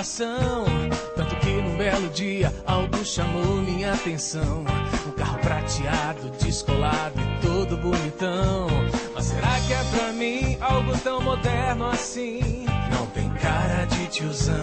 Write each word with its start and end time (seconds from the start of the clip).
coração. 0.00 0.64
Tanto 1.14 1.36
que 1.36 1.50
num 1.50 1.76
belo 1.76 2.08
dia 2.08 2.52
algo 2.64 3.04
chamou 3.04 3.56
minha 3.56 3.92
atenção. 3.92 4.64
Um 5.06 5.10
carro 5.12 5.38
prateado, 5.40 6.30
descolado 6.42 7.20
e 7.20 7.46
todo 7.46 7.76
bonitão. 7.76 8.66
Mas 9.14 9.26
será 9.26 9.60
que 9.66 9.74
é 9.74 9.84
pra 9.94 10.12
mim 10.12 10.56
algo 10.60 10.96
tão 11.00 11.20
moderno 11.20 11.86
assim? 11.86 12.64
Não 12.90 13.06
tem 13.08 13.28
cara 13.34 13.84
de 13.84 14.06
tiozão, 14.06 14.54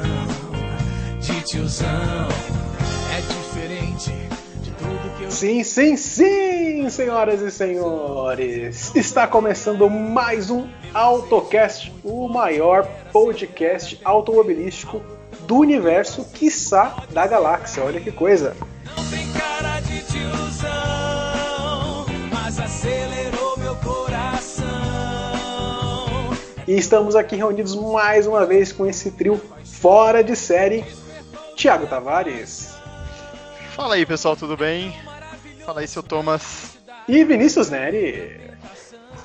de 1.19 1.41
tiozão. 1.43 2.27
É 3.15 3.21
diferente 3.21 4.11
de 4.63 4.71
tudo 4.71 5.17
que 5.17 5.23
eu. 5.23 5.31
Sim, 5.31 5.63
sim, 5.63 5.95
sim, 5.95 6.89
senhoras 6.89 7.41
e 7.41 7.51
senhores! 7.51 8.95
Está 8.95 9.27
começando 9.27 9.87
mais 9.87 10.49
um 10.49 10.67
AutoCast, 10.95 11.93
o 12.03 12.27
maior 12.27 12.87
podcast 13.11 13.99
automobilístico 14.03 15.16
do 15.47 15.55
universo, 15.55 16.25
quiçá 16.33 17.03
da 17.11 17.25
galáxia. 17.25 17.83
Olha 17.83 17.99
que 18.01 18.11
coisa! 18.11 18.55
Não 18.85 19.09
tem 19.09 19.31
cara 19.31 19.79
de 19.79 20.03
tiozão, 20.03 22.05
mas 22.31 22.59
acelerou 22.59 23.57
meu 23.57 23.75
coração. 23.77 24.67
E 26.67 26.73
estamos 26.73 27.15
aqui 27.15 27.35
reunidos 27.37 27.73
mais 27.75 28.27
uma 28.27 28.45
vez 28.45 28.73
com 28.73 28.85
esse 28.85 29.11
trio 29.11 29.41
fora 29.63 30.21
de 30.23 30.35
série. 30.35 30.83
Tiago 31.55 31.87
Tavares 31.87 32.75
Fala 33.75 33.95
aí 33.95 34.05
pessoal, 34.05 34.35
tudo 34.35 34.55
bem? 34.57 34.93
Fala 35.65 35.79
aí, 35.81 35.87
seu 35.87 36.03
Thomas. 36.03 36.77
e 37.07 37.23
Vinícius 37.23 37.69
Neri. 37.69 38.41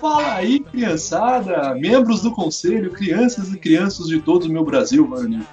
Fala 0.00 0.34
aí, 0.34 0.60
criançada, 0.60 1.74
membros 1.74 2.22
do 2.22 2.32
conselho, 2.32 2.92
crianças 2.92 3.52
e 3.52 3.58
crianças 3.58 4.06
de 4.08 4.20
todo 4.20 4.44
o 4.44 4.52
meu 4.52 4.64
Brasil, 4.64 5.06
mano. 5.06 5.44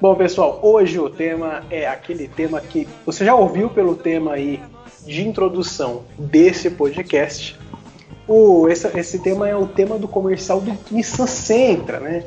Bom, 0.00 0.14
pessoal, 0.14 0.60
hoje 0.62 0.96
o 1.00 1.10
tema 1.10 1.64
é 1.68 1.88
aquele 1.88 2.28
tema 2.28 2.60
que 2.60 2.86
você 3.04 3.24
já 3.24 3.34
ouviu 3.34 3.68
pelo 3.68 3.96
tema 3.96 4.34
aí 4.34 4.62
de 5.04 5.26
introdução 5.26 6.04
desse 6.16 6.70
podcast. 6.70 7.58
O, 8.28 8.68
esse, 8.68 8.86
esse 8.96 9.18
tema 9.18 9.48
é 9.48 9.56
o 9.56 9.66
tema 9.66 9.98
do 9.98 10.06
comercial 10.06 10.60
do 10.60 10.78
Nissan 10.88 11.26
Sentra, 11.26 11.98
né? 11.98 12.24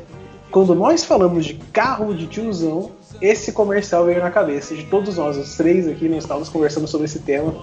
Quando 0.51 0.75
nós 0.75 1.05
falamos 1.05 1.45
de 1.45 1.53
carro 1.53 2.13
de 2.13 2.27
tiozão, 2.27 2.91
esse 3.21 3.53
comercial 3.53 4.03
veio 4.03 4.19
na 4.19 4.31
cabeça 4.31 4.75
de 4.75 4.83
todos 4.87 5.15
nós, 5.15 5.37
os 5.37 5.55
três 5.55 5.87
aqui, 5.87 6.09
nós 6.09 6.25
estávamos 6.25 6.49
conversando 6.49 6.89
sobre 6.89 7.05
esse 7.05 7.19
tema 7.19 7.55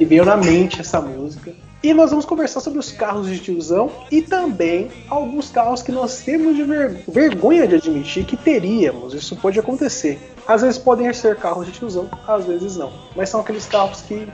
e 0.00 0.04
veio 0.04 0.24
na 0.24 0.36
mente 0.36 0.80
essa 0.80 1.00
música. 1.00 1.54
E 1.86 1.94
nós 1.94 2.10
vamos 2.10 2.24
conversar 2.24 2.58
sobre 2.58 2.80
os 2.80 2.90
carros 2.90 3.28
de 3.28 3.38
tiozão 3.38 3.88
e 4.10 4.20
também 4.20 4.90
alguns 5.08 5.50
carros 5.50 5.82
que 5.82 5.92
nós 5.92 6.20
temos 6.20 6.56
de 6.56 6.64
ver- 6.64 7.04
vergonha 7.06 7.64
de 7.64 7.76
admitir 7.76 8.24
que 8.24 8.36
teríamos. 8.36 9.14
Isso 9.14 9.36
pode 9.36 9.60
acontecer. 9.60 10.18
Às 10.48 10.62
vezes 10.62 10.78
podem 10.78 11.12
ser 11.12 11.36
carros 11.36 11.64
de 11.64 11.70
tiozão, 11.70 12.10
às 12.26 12.44
vezes 12.44 12.74
não. 12.76 12.92
Mas 13.14 13.28
são 13.28 13.38
aqueles 13.40 13.66
carros 13.66 14.00
que, 14.00 14.26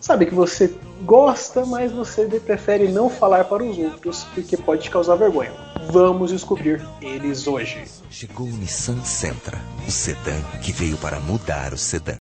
sabe, 0.00 0.24
que 0.24 0.34
você 0.34 0.74
gosta, 1.02 1.66
mas 1.66 1.92
você 1.92 2.24
prefere 2.40 2.88
não 2.88 3.10
falar 3.10 3.44
para 3.44 3.62
os 3.62 3.76
outros 3.76 4.24
porque 4.34 4.56
pode 4.56 4.84
te 4.84 4.90
causar 4.90 5.16
vergonha. 5.16 5.52
Vamos 5.92 6.30
descobrir 6.30 6.80
eles 7.02 7.46
hoje. 7.46 7.84
Chegou 8.10 8.46
o 8.46 8.56
Nissan 8.56 9.04
Sentra, 9.04 9.58
o 9.86 9.90
sedã 9.90 10.40
que 10.62 10.72
veio 10.72 10.96
para 10.96 11.20
mudar 11.20 11.74
o 11.74 11.76
sedã. 11.76 12.16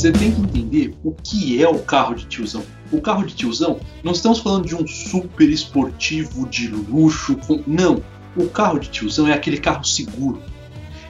Você 0.00 0.10
tem 0.10 0.32
que 0.32 0.40
entender 0.40 0.94
o 1.04 1.12
que 1.12 1.62
é 1.62 1.68
o 1.68 1.78
carro 1.78 2.14
de 2.14 2.24
tiozão. 2.24 2.62
O 2.90 3.02
carro 3.02 3.22
de 3.22 3.34
tiozão, 3.34 3.78
não 4.02 4.12
estamos 4.12 4.38
falando 4.38 4.64
de 4.64 4.74
um 4.74 4.86
super 4.86 5.46
esportivo 5.46 6.48
de 6.48 6.68
luxo. 6.68 7.38
Não. 7.66 8.02
O 8.34 8.48
carro 8.48 8.78
de 8.78 8.88
tiozão 8.88 9.28
é 9.28 9.34
aquele 9.34 9.58
carro 9.58 9.84
seguro. 9.84 10.40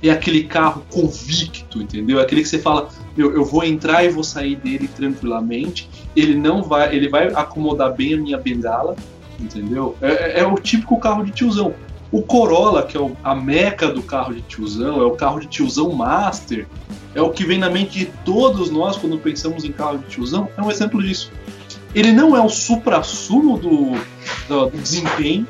É 0.02 0.10
aquele 0.10 0.42
carro 0.42 0.84
convicto, 0.90 1.80
entendeu? 1.80 2.18
É 2.18 2.22
aquele 2.24 2.42
que 2.42 2.48
você 2.48 2.58
fala, 2.58 2.88
eu, 3.16 3.32
eu 3.32 3.44
vou 3.44 3.62
entrar 3.62 4.04
e 4.04 4.08
vou 4.08 4.24
sair 4.24 4.56
dele 4.56 4.88
tranquilamente. 4.88 5.88
Ele 6.16 6.34
não 6.34 6.60
vai, 6.60 6.92
ele 6.92 7.08
vai 7.08 7.28
acomodar 7.28 7.94
bem 7.94 8.14
a 8.14 8.16
minha 8.16 8.38
bengala, 8.38 8.96
entendeu? 9.38 9.96
É, 10.02 10.08
é- 10.08 10.40
é 10.40 10.46
o 10.48 10.56
típico 10.56 10.98
carro 10.98 11.22
de 11.24 11.30
tiozão. 11.30 11.72
O 12.12 12.22
Corolla, 12.22 12.82
que 12.82 12.98
é 12.98 13.10
a 13.22 13.34
meca 13.34 13.88
do 13.88 14.02
carro 14.02 14.34
de 14.34 14.42
tiozão, 14.42 15.00
é 15.00 15.04
o 15.04 15.12
carro 15.12 15.38
de 15.38 15.46
tiozão 15.46 15.92
master, 15.92 16.66
é 17.14 17.22
o 17.22 17.30
que 17.30 17.44
vem 17.44 17.58
na 17.58 17.70
mente 17.70 18.00
de 18.00 18.06
todos 18.24 18.70
nós 18.70 18.96
quando 18.96 19.16
pensamos 19.18 19.64
em 19.64 19.70
carro 19.70 19.98
de 19.98 20.06
tiozão, 20.06 20.48
é 20.56 20.62
um 20.62 20.70
exemplo 20.70 21.00
disso. 21.02 21.30
Ele 21.94 22.12
não 22.12 22.36
é 22.36 22.40
o 22.40 22.48
supra-sumo 22.48 23.58
do, 23.58 23.92
do, 24.48 24.70
do 24.70 24.78
desempenho, 24.78 25.46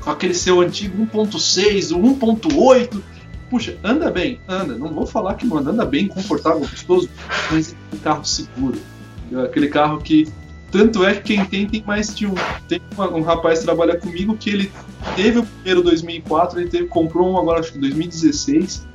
com 0.00 0.10
aquele 0.10 0.34
seu 0.34 0.60
antigo 0.60 1.04
1.6, 1.04 1.92
o 1.92 2.00
1.8. 2.00 3.02
Puxa, 3.50 3.76
anda 3.82 4.10
bem, 4.10 4.40
anda. 4.48 4.76
Não 4.76 4.88
vou 4.88 5.06
falar 5.06 5.34
que 5.34 5.46
não 5.46 5.58
anda, 5.58 5.70
anda 5.70 5.84
bem, 5.84 6.08
confortável, 6.08 6.60
gostoso, 6.60 7.08
mas 7.50 7.72
é 7.72 7.96
um 7.96 7.98
carro 7.98 8.24
seguro. 8.24 8.78
É 9.32 9.42
aquele 9.42 9.68
carro 9.68 9.98
que. 9.98 10.28
Tanto 10.76 11.04
é 11.04 11.14
que 11.14 11.22
quem 11.22 11.44
tem, 11.46 11.66
tem 11.66 11.82
mais 11.86 12.14
de 12.14 12.26
um. 12.26 12.34
Tem 12.68 12.80
uma- 12.94 13.08
um 13.14 13.22
rapaz 13.22 13.60
que 13.60 13.64
trabalha 13.64 13.96
comigo 13.96 14.36
que 14.36 14.50
ele 14.50 14.72
teve 15.14 15.38
o 15.38 15.42
primeiro 15.42 15.82
2004, 15.82 16.60
ele 16.60 16.68
teve, 16.68 16.86
comprou 16.86 17.30
um 17.32 17.38
agora, 17.38 17.60
acho 17.60 17.72
que 17.72 17.78
2016. 17.78 18.86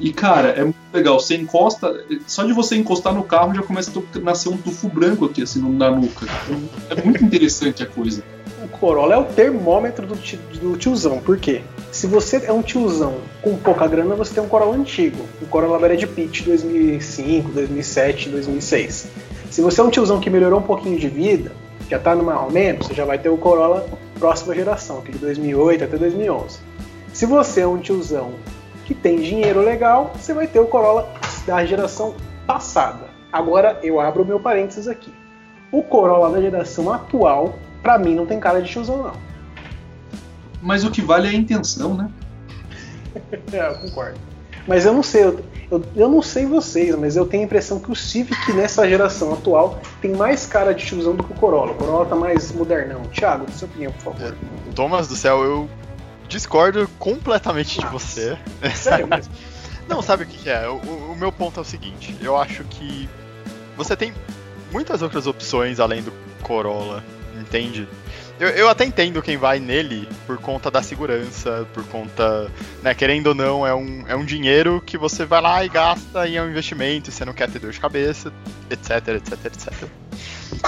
E 0.00 0.12
cara, 0.12 0.48
é 0.48 0.64
muito 0.64 0.76
legal. 0.92 1.20
Você 1.20 1.36
encosta, 1.36 2.04
só 2.26 2.42
de 2.44 2.52
você 2.52 2.74
encostar 2.74 3.14
no 3.14 3.22
carro 3.22 3.54
já 3.54 3.62
começa 3.62 3.92
a 3.96 4.18
nascer 4.18 4.48
um 4.48 4.56
tufo 4.56 4.88
branco 4.88 5.26
aqui, 5.26 5.42
assim, 5.42 5.60
na 5.76 5.90
nuca. 5.90 6.26
É 6.88 7.00
muito 7.02 7.22
interessante 7.22 7.82
a 7.82 7.86
coisa. 7.86 8.22
O 8.64 8.68
Corolla 8.68 9.14
é 9.14 9.18
o 9.18 9.24
termômetro 9.24 10.06
do, 10.06 10.14
do 10.14 10.76
tiozão. 10.76 11.18
Por 11.18 11.36
quê? 11.38 11.62
Se 11.92 12.06
você 12.06 12.38
é 12.44 12.52
um 12.52 12.62
tiozão 12.62 13.18
com 13.42 13.56
pouca 13.56 13.86
grana, 13.86 14.14
você 14.14 14.34
tem 14.34 14.42
um 14.42 14.48
Corolla 14.48 14.74
antigo. 14.76 15.18
Um 15.42 15.46
Corolla 15.46 15.78
Brad 15.78 16.02
Pitt 16.06 16.42
2005, 16.44 17.50
2007, 17.52 18.28
2006. 18.30 19.06
Se 19.50 19.60
você 19.60 19.80
é 19.80 19.84
um 19.84 19.90
tiozão 19.90 20.20
que 20.20 20.30
melhorou 20.30 20.60
um 20.60 20.62
pouquinho 20.62 20.96
de 20.96 21.08
vida, 21.08 21.50
já 21.88 21.98
tá 21.98 22.14
no 22.14 22.22
mais 22.22 22.40
ou 22.40 22.52
menos, 22.52 22.86
você 22.86 22.94
já 22.94 23.04
vai 23.04 23.18
ter 23.18 23.28
o 23.28 23.36
Corolla 23.36 23.84
próxima 24.16 24.54
geração, 24.54 24.98
aquele 24.98 25.18
de 25.18 25.24
2008 25.24 25.84
até 25.84 25.98
2011. 25.98 26.60
Se 27.12 27.26
você 27.26 27.62
é 27.62 27.66
um 27.66 27.78
tiozão 27.78 28.34
que 28.84 28.94
tem 28.94 29.20
dinheiro 29.20 29.60
legal, 29.60 30.12
você 30.14 30.32
vai 30.32 30.46
ter 30.46 30.60
o 30.60 30.66
Corolla 30.66 31.12
da 31.44 31.64
geração 31.64 32.14
passada. 32.46 33.08
Agora 33.32 33.80
eu 33.82 33.98
abro 33.98 34.22
o 34.22 34.26
meu 34.26 34.38
parênteses 34.38 34.86
aqui. 34.86 35.12
O 35.72 35.82
Corolla 35.82 36.30
da 36.30 36.40
geração 36.40 36.92
atual, 36.92 37.54
pra 37.82 37.98
mim, 37.98 38.14
não 38.14 38.26
tem 38.26 38.38
cara 38.38 38.62
de 38.62 38.70
tiozão, 38.70 39.02
não. 39.02 39.12
Mas 40.62 40.84
o 40.84 40.92
que 40.92 41.02
vale 41.02 41.26
é 41.26 41.30
a 41.30 41.34
intenção, 41.34 41.94
né? 41.94 42.08
É, 43.52 43.68
eu 43.68 43.74
concordo. 43.80 44.18
Mas 44.68 44.84
eu 44.84 44.92
não 44.92 45.02
sei, 45.02 45.24
eu, 45.24 45.40
eu, 45.70 45.82
eu 45.94 46.08
não 46.08 46.20
sei 46.20 46.46
vocês, 46.46 46.94
mas 46.96 47.16
eu 47.16 47.24
tenho 47.26 47.44
a 47.44 47.46
impressão 47.46 47.78
que 47.78 47.90
o 47.90 47.94
Civic 47.94 48.52
nessa 48.52 48.88
geração 48.88 49.32
atual 49.32 49.80
tem 50.00 50.12
mais 50.12 50.44
cara 50.46 50.74
de 50.74 50.84
tiozão 50.84 51.14
do 51.14 51.22
que 51.22 51.32
o 51.32 51.36
Corolla. 51.36 51.72
O 51.72 51.74
Corolla 51.76 52.06
tá 52.06 52.16
mais 52.16 52.50
modernão. 52.52 53.02
Thiago, 53.04 53.46
sua 53.52 53.68
opinião, 53.68 53.92
por 53.92 54.12
favor. 54.14 54.36
Thomas 54.74 55.06
do 55.06 55.14
céu, 55.14 55.44
eu 55.44 55.70
discordo 56.28 56.88
completamente 56.98 57.78
de 57.78 57.84
Nossa. 57.84 57.98
você. 57.98 58.38
Sério 58.74 59.06
mesmo? 59.08 59.32
Não, 59.88 60.02
sabe 60.02 60.24
o 60.24 60.26
que, 60.26 60.38
que 60.38 60.50
é? 60.50 60.68
O, 60.68 60.76
o 60.76 61.16
meu 61.16 61.30
ponto 61.30 61.60
é 61.60 61.62
o 61.62 61.64
seguinte: 61.64 62.16
eu 62.20 62.36
acho 62.36 62.64
que 62.64 63.08
você 63.76 63.96
tem 63.96 64.12
muitas 64.72 65.02
outras 65.02 65.26
opções 65.26 65.80
além 65.80 66.02
do 66.02 66.12
Corolla, 66.42 67.04
entende? 67.40 67.88
Eu, 68.40 68.48
eu 68.48 68.68
até 68.70 68.86
entendo 68.86 69.20
quem 69.20 69.36
vai 69.36 69.60
nele 69.60 70.08
por 70.26 70.38
conta 70.38 70.70
da 70.70 70.82
segurança, 70.82 71.68
por 71.74 71.84
conta, 71.88 72.50
né, 72.82 72.94
querendo 72.94 73.26
ou 73.26 73.34
não, 73.34 73.66
é 73.66 73.74
um, 73.74 74.08
é 74.08 74.16
um 74.16 74.24
dinheiro 74.24 74.80
que 74.80 74.96
você 74.96 75.26
vai 75.26 75.42
lá 75.42 75.62
e 75.62 75.68
gasta 75.68 76.26
e 76.26 76.36
é 76.38 76.42
um 76.42 76.48
investimento, 76.48 77.10
e 77.10 77.12
você 77.12 77.22
não 77.22 77.34
quer 77.34 77.50
ter 77.50 77.58
dor 77.58 77.70
de 77.70 77.78
cabeça, 77.78 78.32
etc, 78.70 79.08
etc, 79.08 79.44
etc. 79.44 79.88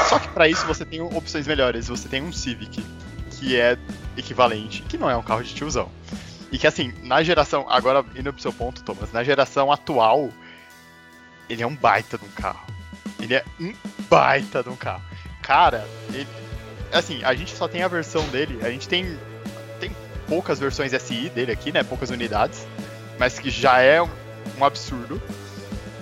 Só 0.07 0.19
que 0.19 0.29
para 0.29 0.47
isso 0.47 0.67
você 0.67 0.85
tem 0.85 1.01
opções 1.01 1.47
melhores, 1.47 1.89
você 1.89 2.11
tem 2.11 2.23
um 2.23 2.31
Civic, 2.31 2.85
que 3.31 3.59
é 3.59 3.79
equivalente, 4.19 4.83
que 4.83 4.99
não 4.99 5.09
é 5.09 5.17
um 5.17 5.23
carro 5.23 5.43
de 5.43 5.55
tiozão. 5.55 5.89
E 6.53 6.59
que 6.59 6.67
assim, 6.67 6.93
na 7.03 7.23
geração. 7.23 7.65
Agora, 7.71 8.05
indo 8.15 8.31
pro 8.31 8.43
seu 8.43 8.53
ponto, 8.53 8.85
Thomas, 8.85 9.11
na 9.11 9.25
geração 9.25 9.73
atual, 9.73 10.29
ele 11.49 11.63
é 11.63 11.67
um 11.67 11.75
baita 11.75 12.19
de 12.19 12.25
um 12.27 12.29
carro. 12.29 12.67
Ele 13.19 13.35
é 13.35 13.45
um 13.59 13.75
baita 14.11 14.63
de 14.63 14.69
um 14.69 14.77
carro. 14.77 15.03
Cara, 15.41 15.89
ele. 16.13 16.42
Assim, 16.93 17.23
a 17.25 17.35
gente 17.35 17.55
só 17.55 17.67
tem 17.67 17.83
a 17.83 17.89
versão 17.89 18.25
dele, 18.29 18.59
a 18.63 18.71
gente 18.71 18.89
tem. 18.89 19.19
Tem 19.81 19.91
poucas 20.29 20.59
versões 20.59 20.93
SI 20.93 21.31
dele 21.31 21.53
aqui, 21.53 21.73
né? 21.73 21.83
Poucas 21.83 22.11
unidades. 22.11 22.67
Mas 23.19 23.39
que 23.39 23.51
já 23.51 23.81
é 23.81 24.03
um, 24.03 24.65
absurdo. 24.65 25.21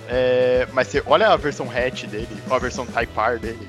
É, 0.09 0.67
mas 0.73 0.89
você 0.89 1.03
olha 1.07 1.29
a 1.29 1.37
versão 1.37 1.71
hatch 1.71 2.05
dele, 2.07 2.29
ou 2.49 2.57
a 2.57 2.59
versão 2.59 2.85
Type 2.85 3.13
R 3.17 3.39
dele, 3.39 3.69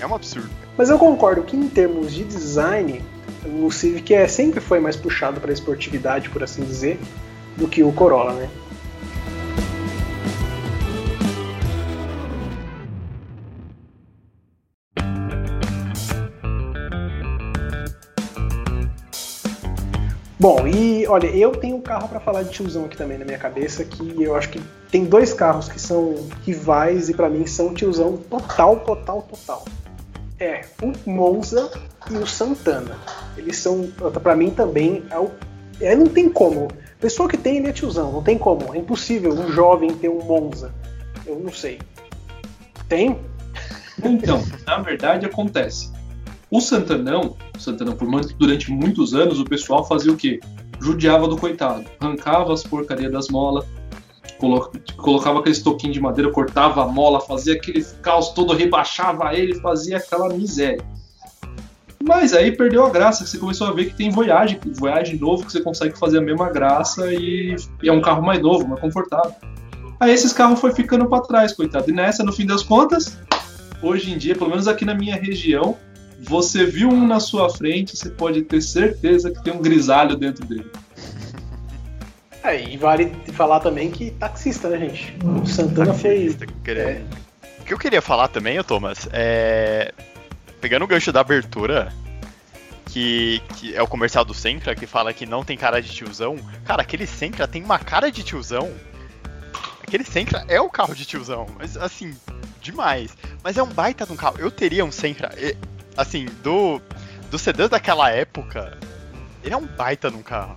é 0.00 0.06
um 0.06 0.14
absurdo. 0.14 0.50
Mas 0.76 0.88
eu 0.88 0.98
concordo 0.98 1.42
que 1.42 1.54
em 1.54 1.68
termos 1.68 2.14
de 2.14 2.24
design, 2.24 3.02
o 3.44 3.70
Civic 3.70 4.14
é, 4.14 4.26
sempre 4.26 4.60
foi 4.60 4.80
mais 4.80 4.96
puxado 4.96 5.38
para 5.38 5.52
esportividade, 5.52 6.30
por 6.30 6.42
assim 6.42 6.64
dizer, 6.64 6.98
do 7.56 7.68
que 7.68 7.82
o 7.82 7.92
Corolla, 7.92 8.32
né? 8.32 8.48
Bom, 20.42 20.66
e 20.66 21.06
olha, 21.06 21.28
eu 21.28 21.52
tenho 21.52 21.76
um 21.76 21.80
carro 21.80 22.08
para 22.08 22.18
falar 22.18 22.42
de 22.42 22.50
tiozão 22.50 22.86
aqui 22.86 22.96
também 22.96 23.16
na 23.16 23.24
minha 23.24 23.38
cabeça, 23.38 23.84
que 23.84 24.20
eu 24.20 24.34
acho 24.34 24.48
que 24.48 24.60
tem 24.90 25.04
dois 25.04 25.32
carros 25.32 25.68
que 25.68 25.80
são 25.80 26.16
rivais 26.44 27.08
e 27.08 27.14
para 27.14 27.30
mim 27.30 27.46
são 27.46 27.72
tiozão 27.72 28.16
total, 28.16 28.80
total, 28.80 29.22
total. 29.22 29.64
É 30.40 30.62
o 30.82 31.08
Monza 31.08 31.70
e 32.10 32.16
o 32.16 32.26
Santana. 32.26 32.98
Eles 33.36 33.56
são, 33.58 33.88
para 34.20 34.34
mim 34.34 34.50
também, 34.50 35.04
é 35.12 35.16
o, 35.16 35.30
é, 35.80 35.94
não 35.94 36.08
tem 36.08 36.28
como. 36.28 36.66
Pessoa 36.98 37.28
que 37.28 37.36
tem, 37.36 37.58
ele 37.58 37.68
é 37.68 37.72
tiozão, 37.72 38.10
não 38.10 38.20
tem 38.24 38.36
como. 38.36 38.74
É 38.74 38.78
impossível 38.78 39.32
um 39.32 39.48
jovem 39.52 39.94
ter 39.94 40.08
um 40.08 40.24
Monza. 40.24 40.74
Eu 41.24 41.38
não 41.38 41.52
sei. 41.52 41.78
Tem? 42.88 43.16
Então, 44.02 44.42
na 44.66 44.78
verdade 44.78 45.24
acontece. 45.24 45.91
O 46.52 46.60
Santanão, 46.60 47.34
o 47.56 47.58
Santanão 47.58 47.94
por 47.94 48.06
durante 48.36 48.70
muitos 48.70 49.14
anos 49.14 49.40
o 49.40 49.44
pessoal 49.46 49.88
fazia 49.88 50.12
o 50.12 50.16
quê? 50.18 50.38
Judiava 50.78 51.26
do 51.26 51.34
coitado, 51.34 51.86
arrancava 51.98 52.52
as 52.52 52.62
porcarias 52.62 53.10
das 53.10 53.28
molas, 53.28 53.64
colocava 54.98 55.38
aquele 55.38 55.54
estoquinho 55.54 55.94
de 55.94 56.00
madeira, 56.00 56.30
cortava 56.30 56.82
a 56.84 56.86
mola, 56.86 57.22
fazia 57.22 57.54
aquele 57.54 57.82
caos 58.02 58.34
todo, 58.34 58.52
rebaixava 58.52 59.34
ele, 59.34 59.54
fazia 59.60 59.96
aquela 59.96 60.28
miséria. 60.28 60.84
Mas 62.04 62.34
aí 62.34 62.52
perdeu 62.52 62.84
a 62.84 62.90
graça, 62.90 63.24
você 63.24 63.38
começou 63.38 63.68
a 63.68 63.72
ver 63.72 63.86
que 63.86 63.96
tem 63.96 64.10
Voyage, 64.10 64.60
Voyage 64.74 65.18
novo 65.18 65.46
que 65.46 65.52
você 65.52 65.62
consegue 65.62 65.98
fazer 65.98 66.18
a 66.18 66.22
mesma 66.22 66.50
graça 66.50 67.14
e, 67.14 67.56
e 67.82 67.88
é 67.88 67.92
um 67.92 68.02
carro 68.02 68.22
mais 68.22 68.42
novo, 68.42 68.68
mais 68.68 68.78
confortável. 68.78 69.32
Aí 69.98 70.12
esses 70.12 70.34
carros 70.34 70.60
foi 70.60 70.74
ficando 70.74 71.08
para 71.08 71.22
trás, 71.22 71.54
coitado. 71.54 71.88
E 71.88 71.94
nessa, 71.94 72.22
no 72.22 72.30
fim 72.32 72.44
das 72.44 72.62
contas, 72.62 73.18
hoje 73.82 74.12
em 74.12 74.18
dia, 74.18 74.34
pelo 74.34 74.50
menos 74.50 74.68
aqui 74.68 74.84
na 74.84 74.94
minha 74.94 75.16
região, 75.16 75.78
você 76.22 76.64
viu 76.64 76.88
um 76.88 77.06
na 77.06 77.18
sua 77.18 77.50
frente, 77.50 77.96
você 77.96 78.08
pode 78.08 78.42
ter 78.42 78.60
certeza 78.60 79.30
que 79.30 79.42
tem 79.42 79.52
um 79.52 79.60
grisalho 79.60 80.16
dentro 80.16 80.46
dele. 80.46 80.70
É, 82.44 82.60
e 82.60 82.76
vale 82.76 83.14
falar 83.34 83.60
também 83.60 83.88
que 83.88 84.10
taxista, 84.10 84.68
né, 84.68 84.76
gente? 84.76 85.16
O 85.24 85.46
Santana 85.46 85.94
fez. 85.94 86.36
É. 86.66 87.00
O 87.60 87.64
que 87.64 87.72
eu 87.72 87.78
queria 87.78 88.02
falar 88.02 88.26
também, 88.26 88.60
Thomas, 88.64 89.08
é. 89.12 89.94
Pegando 90.60 90.84
o 90.84 90.88
gancho 90.88 91.12
da 91.12 91.20
abertura, 91.20 91.92
que, 92.86 93.40
que, 93.56 93.76
é 93.76 93.80
o 93.80 93.86
comercial 93.86 94.24
do 94.24 94.34
Sentra, 94.34 94.74
que 94.74 94.86
fala 94.86 95.14
que 95.14 95.24
não 95.24 95.44
tem 95.44 95.56
cara 95.56 95.80
de 95.80 95.88
tiozão. 95.90 96.36
Cara, 96.64 96.82
aquele 96.82 97.06
Sentra 97.06 97.46
tem 97.46 97.62
uma 97.62 97.78
cara 97.78 98.10
de 98.10 98.24
tiozão. 98.24 98.70
Aquele 99.80 100.02
Sentra 100.02 100.44
é 100.48 100.60
o 100.60 100.68
carro 100.68 100.96
de 100.96 101.04
tiozão, 101.04 101.46
mas 101.56 101.76
assim, 101.76 102.12
demais. 102.60 103.16
Mas 103.42 103.56
é 103.56 103.62
um 103.62 103.68
baita 103.68 104.04
de 104.04 104.12
um 104.12 104.16
carro. 104.16 104.36
Eu 104.38 104.50
teria 104.50 104.84
um 104.84 104.92
Sentra 104.92 105.32
assim, 105.96 106.26
do, 106.42 106.80
do 107.30 107.38
sedã 107.38 107.68
daquela 107.68 108.10
época, 108.10 108.78
ele 109.42 109.54
é 109.54 109.56
um 109.56 109.66
baita 109.66 110.10
num 110.10 110.22
carro. 110.22 110.56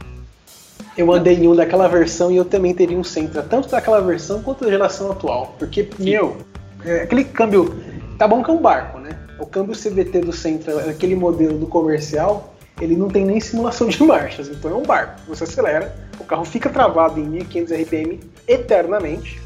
Eu 0.97 1.11
andei 1.11 1.35
em 1.35 1.47
um 1.47 1.55
daquela 1.55 1.87
versão 1.87 2.31
e 2.31 2.37
eu 2.37 2.45
também 2.45 2.73
teria 2.73 2.97
um 2.97 3.03
Sentra, 3.03 3.43
tanto 3.43 3.69
daquela 3.69 3.99
versão 3.99 4.41
quanto 4.41 4.63
da 4.63 4.71
geração 4.71 5.11
atual. 5.11 5.55
Porque, 5.59 5.89
meu, 5.99 6.37
é, 6.83 7.01
aquele 7.01 7.25
câmbio. 7.25 7.83
Tá 8.17 8.27
bom 8.27 8.41
que 8.41 8.49
é 8.49 8.53
um 8.53 8.61
barco, 8.61 8.99
né? 8.99 9.17
O 9.37 9.45
câmbio 9.45 9.75
CVT 9.75 10.21
do 10.21 10.31
Sentra, 10.31 10.89
aquele 10.89 11.15
modelo 11.15 11.57
do 11.57 11.67
comercial, 11.67 12.55
ele 12.79 12.95
não 12.95 13.09
tem 13.09 13.25
nem 13.25 13.41
simulação 13.41 13.89
de 13.89 14.01
marchas, 14.03 14.47
então 14.47 14.71
é 14.71 14.73
um 14.73 14.83
barco. 14.83 15.19
Você 15.27 15.43
acelera, 15.43 15.93
o 16.17 16.23
carro 16.23 16.45
fica 16.45 16.69
travado 16.69 17.19
em 17.19 17.25
1500 17.25 17.73
RPM 17.73 18.19
eternamente, 18.47 19.41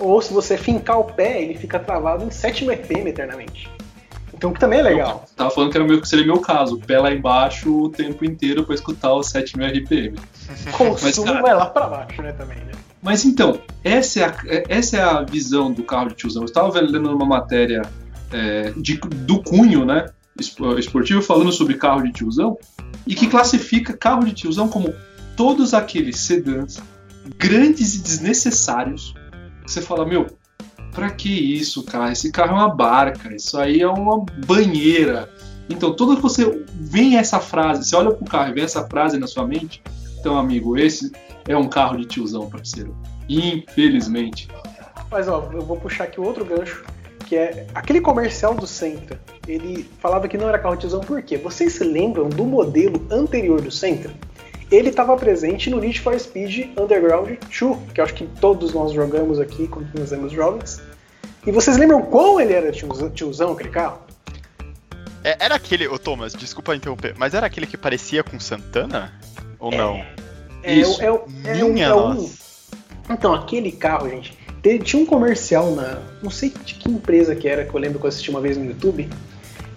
ou 0.00 0.20
se 0.22 0.32
você 0.32 0.56
fincar 0.56 0.98
o 0.98 1.04
pé, 1.04 1.42
ele 1.42 1.54
fica 1.54 1.78
travado 1.78 2.24
em 2.24 2.30
7 2.30 2.70
RPM 2.70 3.10
eternamente. 3.10 3.75
Então 4.46 4.54
que 4.54 4.60
também 4.60 4.78
é 4.78 4.82
legal. 4.82 5.24
Eu 5.28 5.36
tava 5.36 5.50
falando 5.50 5.72
que 5.72 5.76
era 5.76 5.86
meu, 5.86 6.04
seria 6.04 6.24
meu 6.24 6.38
caso, 6.38 6.78
pé 6.78 7.00
lá 7.00 7.12
embaixo 7.12 7.84
o 7.84 7.88
tempo 7.88 8.24
inteiro 8.24 8.64
para 8.64 8.76
escutar 8.76 9.12
os 9.12 9.28
7000 9.28 9.66
RPM. 9.66 10.16
Consumo 10.70 11.32
Mas, 11.32 11.42
vai 11.42 11.54
lá 11.54 11.66
para 11.66 11.88
baixo, 11.88 12.22
né, 12.22 12.32
também, 12.32 12.58
né? 12.58 12.72
Mas 13.02 13.24
então, 13.24 13.60
essa 13.82 14.20
é, 14.20 14.24
a, 14.24 14.34
essa 14.68 14.96
é 14.98 15.02
a 15.02 15.22
visão 15.22 15.72
do 15.72 15.82
carro 15.82 16.10
de 16.10 16.14
tiozão. 16.14 16.42
Eu 16.42 16.46
estava 16.46 16.80
lendo 16.80 17.12
uma 17.12 17.26
matéria 17.26 17.82
é, 18.32 18.72
de, 18.76 18.98
do 18.98 19.42
Cunho, 19.42 19.84
né, 19.84 20.06
esportivo, 20.78 21.20
falando 21.22 21.50
sobre 21.50 21.74
carro 21.74 22.02
de 22.02 22.12
tiozão, 22.12 22.56
e 23.04 23.16
que 23.16 23.26
classifica 23.26 23.96
carro 23.96 24.24
de 24.24 24.32
tiozão 24.32 24.68
como 24.68 24.94
todos 25.36 25.74
aqueles 25.74 26.20
sedãs 26.20 26.80
grandes 27.36 27.96
e 27.96 28.02
desnecessários 28.02 29.12
que 29.64 29.72
você 29.72 29.82
fala, 29.82 30.06
meu, 30.06 30.26
Pra 30.96 31.10
que 31.10 31.28
isso, 31.28 31.84
cara? 31.84 32.10
Esse 32.10 32.32
carro 32.32 32.52
é 32.52 32.54
uma 32.54 32.74
barca, 32.74 33.34
isso 33.34 33.58
aí 33.58 33.82
é 33.82 33.86
uma 33.86 34.24
banheira. 34.46 35.28
Então, 35.68 35.94
toda 35.94 36.16
que 36.16 36.22
você 36.22 36.64
vem 36.72 37.18
essa 37.18 37.38
frase, 37.38 37.86
você 37.86 37.94
olha 37.94 38.12
pro 38.12 38.24
carro 38.24 38.50
e 38.50 38.54
vem 38.54 38.64
essa 38.64 38.82
frase 38.88 39.18
na 39.18 39.26
sua 39.26 39.46
mente, 39.46 39.82
então, 40.18 40.38
amigo, 40.38 40.74
esse 40.78 41.12
é 41.46 41.54
um 41.54 41.68
carro 41.68 41.98
de 41.98 42.06
tiozão, 42.06 42.48
parceiro. 42.48 42.96
Infelizmente. 43.28 44.48
Mas, 45.10 45.28
ó, 45.28 45.50
eu 45.52 45.60
vou 45.60 45.76
puxar 45.76 46.04
aqui 46.04 46.18
outro 46.18 46.46
gancho, 46.46 46.82
que 47.26 47.36
é 47.36 47.66
aquele 47.74 48.00
comercial 48.00 48.54
do 48.54 48.66
Sentra. 48.66 49.20
Ele 49.46 49.86
falava 50.00 50.26
que 50.26 50.38
não 50.38 50.48
era 50.48 50.58
carro 50.58 50.76
de 50.76 50.80
tiozão 50.80 51.00
por 51.00 51.20
quê? 51.20 51.36
Vocês 51.36 51.74
se 51.74 51.84
lembram 51.84 52.30
do 52.30 52.44
modelo 52.44 53.06
anterior 53.10 53.60
do 53.60 53.70
Sentra? 53.70 54.14
Ele 54.70 54.88
estava 54.88 55.16
presente 55.16 55.70
no 55.70 55.80
Need 55.80 56.00
for 56.00 56.18
Speed 56.18 56.70
Underground 56.78 57.28
2, 57.28 57.78
que 57.94 58.00
eu 58.00 58.04
acho 58.04 58.14
que 58.14 58.26
todos 58.40 58.74
nós 58.74 58.92
jogamos 58.92 59.38
aqui 59.38 59.68
quando 59.68 59.88
nós 59.96 60.12
éramos 60.12 60.32
jovens. 60.32 60.80
E 61.46 61.52
vocês 61.52 61.76
lembram 61.76 62.02
quão 62.02 62.40
ele 62.40 62.52
era 62.52 62.72
tiozão, 62.72 63.08
tiozão 63.10 63.52
aquele 63.52 63.70
carro? 63.70 64.00
É, 65.22 65.36
era 65.44 65.54
aquele, 65.54 65.86
ô 65.86 65.98
Thomas, 65.98 66.32
desculpa 66.32 66.74
interromper, 66.74 67.14
mas 67.16 67.34
era 67.34 67.46
aquele 67.46 67.66
que 67.66 67.76
parecia 67.76 68.24
com 68.24 68.38
Santana? 68.40 69.12
Ou 69.58 69.72
é, 69.72 69.76
não? 69.76 70.04
É, 70.62 70.74
Isso. 70.74 71.00
É, 71.00 71.06
é, 71.06 71.64
Minha 71.64 71.86
é 71.86 71.94
um, 71.94 72.30
Então, 73.08 73.32
aquele 73.32 73.70
carro, 73.70 74.08
gente, 74.08 74.36
tinha 74.82 75.02
um 75.02 75.06
comercial 75.06 75.70
na. 75.74 76.02
Não 76.22 76.30
sei 76.30 76.50
de 76.50 76.74
que 76.74 76.90
empresa 76.90 77.36
que 77.36 77.48
era, 77.48 77.64
que 77.64 77.72
eu 77.72 77.80
lembro 77.80 78.00
que 78.00 78.04
eu 78.04 78.08
assisti 78.08 78.30
uma 78.30 78.40
vez 78.40 78.56
no 78.56 78.64
YouTube, 78.64 79.08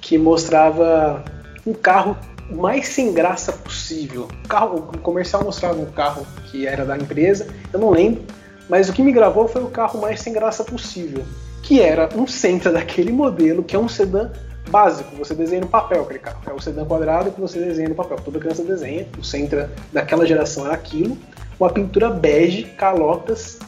que 0.01 0.17
mostrava 0.17 1.23
um 1.65 1.73
carro 1.73 2.17
mais 2.51 2.87
sem 2.87 3.13
graça 3.13 3.51
possível. 3.51 4.27
O, 4.45 4.47
carro, 4.47 4.77
o 4.77 4.97
comercial 4.99 5.43
mostrava 5.43 5.79
um 5.79 5.85
carro 5.91 6.25
que 6.51 6.65
era 6.65 6.85
da 6.85 6.97
empresa, 6.97 7.47
eu 7.71 7.79
não 7.79 7.91
lembro, 7.91 8.23
mas 8.69 8.89
o 8.89 8.93
que 8.93 9.01
me 9.01 9.11
gravou 9.11 9.47
foi 9.47 9.63
o 9.63 9.69
carro 9.69 9.99
mais 9.99 10.19
sem 10.21 10.33
graça 10.33 10.63
possível, 10.63 11.23
que 11.63 11.81
era 11.81 12.09
um 12.15 12.27
Sentra 12.27 12.71
daquele 12.73 13.11
modelo, 13.11 13.63
que 13.63 13.75
é 13.75 13.79
um 13.79 13.89
sedã 13.89 14.31
básico, 14.69 15.15
você 15.15 15.33
desenha 15.33 15.61
no 15.61 15.67
papel 15.67 16.03
aquele 16.03 16.19
carro. 16.19 16.41
É 16.47 16.53
o 16.53 16.59
sedã 16.59 16.85
quadrado 16.85 17.31
que 17.31 17.41
você 17.41 17.59
desenha 17.59 17.89
no 17.89 17.95
papel. 17.95 18.17
Toda 18.23 18.39
criança 18.39 18.63
desenha. 18.63 19.07
O 19.17 19.23
Sentra 19.23 19.71
daquela 19.91 20.25
geração 20.25 20.65
era 20.65 20.75
aquilo. 20.75 21.17
Uma 21.59 21.69
pintura 21.71 22.09
bege, 22.09 22.63
calotas, 22.77 23.59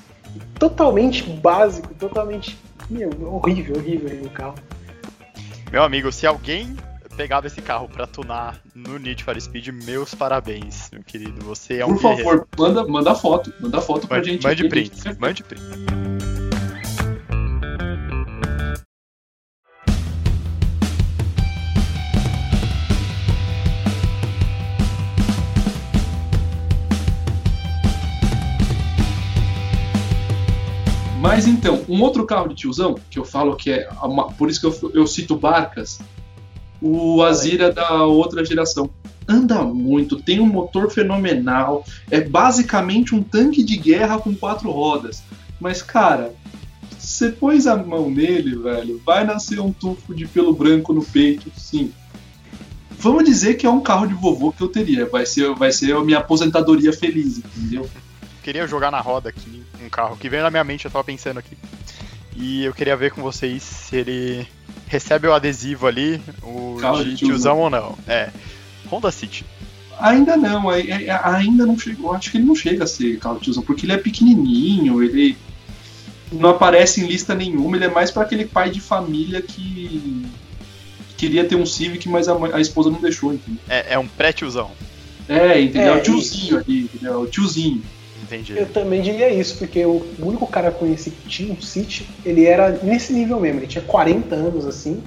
totalmente 0.59 1.23
básico, 1.23 1.93
totalmente. 1.95 2.57
Meu, 2.89 3.09
horrível, 3.33 3.75
horrível 3.77 4.09
o 4.23 4.29
carro. 4.29 4.55
Meu 5.71 5.83
amigo, 5.83 6.11
se 6.11 6.27
alguém 6.27 6.75
pegado 7.21 7.45
esse 7.45 7.61
carro 7.61 7.87
para 7.87 8.07
tunar 8.07 8.59
no 8.73 8.97
Need 8.97 9.23
for 9.23 9.39
Speed, 9.39 9.67
meus 9.67 10.15
parabéns, 10.15 10.89
meu 10.91 11.03
querido. 11.03 11.39
Você 11.45 11.77
é 11.77 11.85
um 11.85 11.89
Por 11.89 12.01
favor, 12.01 12.47
manda, 12.57 12.83
manda 12.87 13.13
foto. 13.13 13.53
Manda 13.59 13.79
foto 13.79 14.07
pra 14.07 14.17
mande, 14.17 14.31
gente. 14.31 14.43
Mande 14.43 14.67
print. 14.67 15.03
Gente... 15.03 15.19
Mande 15.19 15.43
print. 15.43 15.61
Mas 31.21 31.45
então, 31.45 31.85
um 31.87 32.01
outro 32.01 32.25
carro 32.25 32.49
de 32.49 32.55
tiozão, 32.55 32.95
que 33.11 33.19
eu 33.19 33.23
falo 33.23 33.55
que 33.55 33.71
é. 33.71 33.87
Uma, 34.01 34.31
por 34.31 34.49
isso 34.49 34.59
que 34.59 34.65
eu, 34.65 34.91
eu 34.95 35.05
cito 35.05 35.35
Barcas, 35.35 35.99
o 36.81 37.21
Azira 37.21 37.71
da 37.71 38.03
outra 38.03 38.43
geração. 38.43 38.89
Anda 39.27 39.61
muito, 39.63 40.21
tem 40.21 40.39
um 40.39 40.45
motor 40.45 40.89
fenomenal, 40.91 41.85
é 42.09 42.19
basicamente 42.19 43.15
um 43.15 43.21
tanque 43.21 43.63
de 43.63 43.77
guerra 43.77 44.19
com 44.19 44.35
quatro 44.35 44.69
rodas. 44.71 45.23
Mas, 45.59 45.81
cara, 45.81 46.33
você 46.97 47.29
pôs 47.29 47.67
a 47.67 47.77
mão 47.77 48.09
nele, 48.09 48.55
velho, 48.57 49.01
vai 49.05 49.23
nascer 49.23 49.59
um 49.59 49.71
tufo 49.71 50.13
de 50.13 50.27
pelo 50.27 50.53
branco 50.53 50.91
no 50.91 51.05
peito, 51.05 51.51
sim. 51.55 51.93
Vamos 52.91 53.23
dizer 53.23 53.55
que 53.55 53.65
é 53.65 53.69
um 53.69 53.81
carro 53.81 54.05
de 54.05 54.13
vovô 54.13 54.51
que 54.51 54.61
eu 54.61 54.67
teria. 54.67 55.07
Vai 55.07 55.25
ser, 55.25 55.53
vai 55.55 55.71
ser 55.71 55.95
a 55.95 56.03
minha 56.03 56.19
aposentadoria 56.19 56.91
feliz, 56.93 57.37
entendeu? 57.37 57.89
Queria 58.43 58.67
jogar 58.67 58.91
na 58.91 58.99
roda 58.99 59.29
aqui 59.29 59.61
um 59.83 59.89
carro 59.89 60.15
que 60.17 60.29
veio 60.29 60.43
na 60.43 60.51
minha 60.51 60.63
mente, 60.63 60.85
eu 60.85 60.91
tava 60.91 61.03
pensando 61.03 61.39
aqui. 61.39 61.57
E 62.41 62.65
eu 62.65 62.73
queria 62.73 62.97
ver 62.97 63.11
com 63.11 63.21
vocês 63.21 63.61
se 63.61 63.95
ele 63.95 64.47
recebe 64.87 65.27
o 65.27 65.33
adesivo 65.33 65.85
ali, 65.85 66.19
o 66.41 66.77
de 67.03 67.15
tiozão 67.15 67.59
ou 67.59 67.69
não. 67.69 67.95
É. 68.07 68.31
Honda 68.91 69.11
City. 69.11 69.45
Ainda 69.99 70.35
não, 70.35 70.67
ainda 70.67 71.65
não 71.67 71.77
chegou. 71.77 72.11
Acho 72.13 72.31
que 72.31 72.37
ele 72.37 72.45
não 72.45 72.55
chega 72.55 72.83
a 72.83 72.87
ser 72.87 73.19
carro 73.19 73.37
de 73.37 73.43
tiozão, 73.43 73.61
porque 73.61 73.85
ele 73.85 73.93
é 73.93 73.97
pequenininho, 73.97 75.03
ele 75.03 75.37
não 76.31 76.49
aparece 76.49 77.01
em 77.01 77.05
lista 77.05 77.35
nenhuma, 77.35 77.77
ele 77.77 77.85
é 77.85 77.89
mais 77.89 78.09
para 78.09 78.23
aquele 78.23 78.45
pai 78.45 78.71
de 78.71 78.81
família 78.81 79.39
que 79.39 80.25
queria 81.15 81.45
ter 81.45 81.55
um 81.55 81.65
Civic, 81.67 82.09
mas 82.09 82.27
a, 82.27 82.35
a 82.55 82.59
esposa 82.59 82.89
não 82.89 82.99
deixou, 82.99 83.39
É, 83.69 83.93
é 83.93 83.99
um 83.99 84.07
pré-tiozão. 84.07 84.71
É, 85.29 85.61
entendeu? 85.61 85.93
É, 85.93 85.97
o 85.97 86.01
tiozinho 86.01 86.57
ali, 86.57 86.81
entendeu? 86.81 87.21
O 87.21 87.27
tiozinho. 87.27 87.83
Entendi. 88.31 88.57
Eu 88.57 88.65
também 88.65 89.01
diria 89.01 89.29
isso, 89.29 89.57
porque 89.57 89.85
o 89.85 90.05
único 90.19 90.47
cara 90.47 90.69
que 90.71 90.75
eu 90.75 90.79
conheci 90.79 91.11
que 91.11 91.27
tinha 91.27 91.53
um 91.53 91.61
City, 91.61 92.09
ele 92.25 92.45
era 92.45 92.79
nesse 92.81 93.11
nível 93.11 93.39
mesmo, 93.39 93.59
ele 93.59 93.67
tinha 93.67 93.83
40 93.83 94.33
anos 94.35 94.65
assim. 94.65 95.01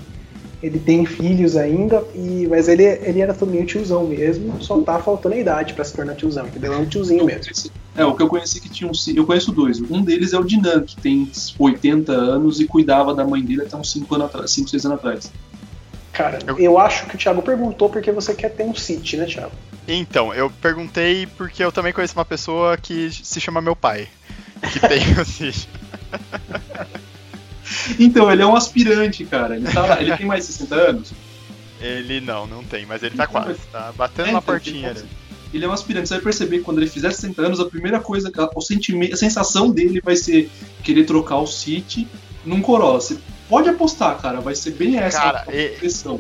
Ele 0.62 0.78
tem 0.78 1.04
filhos 1.04 1.58
ainda, 1.58 2.02
e, 2.14 2.46
mas 2.48 2.68
ele, 2.68 2.84
ele 2.84 3.20
era 3.20 3.34
também 3.34 3.66
tiozão 3.66 4.06
mesmo, 4.06 4.62
só 4.62 4.80
tá 4.80 4.98
faltando 4.98 5.34
a 5.34 5.38
idade 5.38 5.74
pra 5.74 5.84
se 5.84 5.92
tornar 5.92 6.14
tiozão, 6.14 6.46
entendeu? 6.46 6.72
É 6.72 6.76
um 6.78 6.86
tiozinho 6.86 7.26
mesmo. 7.26 7.52
É, 7.94 8.02
o 8.02 8.14
que 8.14 8.22
eu 8.22 8.28
conheci 8.28 8.62
que 8.62 8.70
tinha 8.70 8.90
um. 8.90 8.92
Eu 9.14 9.26
conheço 9.26 9.52
dois. 9.52 9.78
Um 9.78 10.02
deles 10.02 10.32
é 10.32 10.38
o 10.38 10.42
Dinan, 10.42 10.80
que 10.82 10.96
tem 10.96 11.30
80 11.58 12.12
anos 12.12 12.60
e 12.60 12.66
cuidava 12.66 13.14
da 13.14 13.26
mãe 13.26 13.42
dele 13.42 13.62
até 13.62 13.76
uns 13.76 13.92
5 13.92 14.14
anos 14.14 14.26
atrás, 14.26 14.50
5, 14.52 14.70
6 14.70 14.86
anos 14.86 14.98
atrás. 14.98 15.32
Cara, 16.14 16.38
Eu- 16.46 16.58
eu 16.58 16.78
acho 16.78 17.06
que 17.06 17.16
o 17.16 17.18
Thiago 17.18 17.42
perguntou 17.42 17.90
porque 17.90 18.10
você 18.12 18.32
quer 18.34 18.50
ter 18.50 18.62
um 18.62 18.74
City, 18.74 19.16
né, 19.16 19.26
Thiago? 19.26 19.52
Então, 19.86 20.32
eu 20.32 20.48
perguntei 20.48 21.26
porque 21.26 21.62
eu 21.62 21.70
também 21.72 21.92
conheço 21.92 22.14
uma 22.14 22.24
pessoa 22.24 22.76
que 22.78 23.10
se 23.10 23.40
chama 23.40 23.60
meu 23.60 23.76
pai. 23.76 24.08
Que 24.72 24.80
tem 24.80 25.02
o 25.20 25.24
sítio. 25.26 25.68
Então, 27.98 28.30
ele 28.30 28.42
é 28.42 28.46
um 28.46 28.54
aspirante, 28.56 29.24
cara. 29.24 29.56
Ele, 29.56 29.70
tá, 29.70 30.00
ele 30.00 30.16
tem 30.16 30.26
mais 30.26 30.46
de 30.46 30.52
60 30.52 30.74
anos. 30.74 31.12
Ele 31.80 32.20
não, 32.20 32.46
não 32.46 32.62
tem, 32.64 32.86
mas 32.86 33.02
ele 33.02 33.16
tá 33.16 33.24
Então, 33.24 33.42
quase. 33.42 33.58
Tá 33.70 33.92
batendo 33.96 34.28
É, 34.28 34.32
na 34.32 34.38
então, 34.38 34.42
portinha 34.42 34.90
ele- 34.90 35.00
ali. 35.00 35.08
Ele 35.52 35.64
é 35.64 35.68
um 35.68 35.72
aspirante. 35.72 36.08
Você 36.08 36.14
vai 36.14 36.22
perceber 36.24 36.58
que 36.58 36.64
quando 36.64 36.78
ele 36.78 36.88
fizer 36.90 37.10
60 37.12 37.42
anos, 37.42 37.60
a 37.60 37.64
primeira 37.66 38.00
coisa, 38.00 38.30
o 38.56 38.60
sentimento, 38.60 39.14
a 39.14 39.16
sensação 39.16 39.70
dele 39.70 40.00
vai 40.02 40.16
ser 40.16 40.50
querer 40.82 41.04
trocar 41.04 41.36
o 41.36 41.46
City 41.46 42.08
num 42.44 42.60
Corolla. 42.60 43.00
Pode 43.54 43.68
apostar, 43.68 44.18
cara. 44.20 44.40
Vai 44.40 44.54
ser 44.56 44.72
bem 44.72 44.98
essa 44.98 45.20
Cara, 45.20 45.44
a 45.46 45.54
e- 45.54 45.74
impressão. 45.76 46.18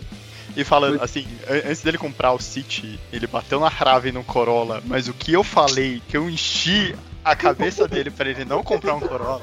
E 0.56 0.62
falando 0.62 1.02
assim, 1.02 1.26
an- 1.48 1.68
antes 1.68 1.82
dele 1.82 1.98
comprar 1.98 2.32
o 2.32 2.38
City, 2.38 2.98
ele 3.12 3.26
bateu 3.26 3.58
na 3.58 3.68
Rave 3.68 4.12
no 4.12 4.22
Corolla, 4.22 4.80
mas 4.86 5.08
o 5.08 5.12
que 5.12 5.32
eu 5.32 5.42
falei, 5.42 6.00
que 6.08 6.16
eu 6.16 6.30
enchi 6.30 6.94
a 7.24 7.34
cabeça 7.34 7.88
dele 7.88 8.08
pra 8.10 8.28
ele 8.30 8.44
não 8.44 8.62
comprar 8.62 8.94
um 8.94 9.00
Corolla, 9.00 9.42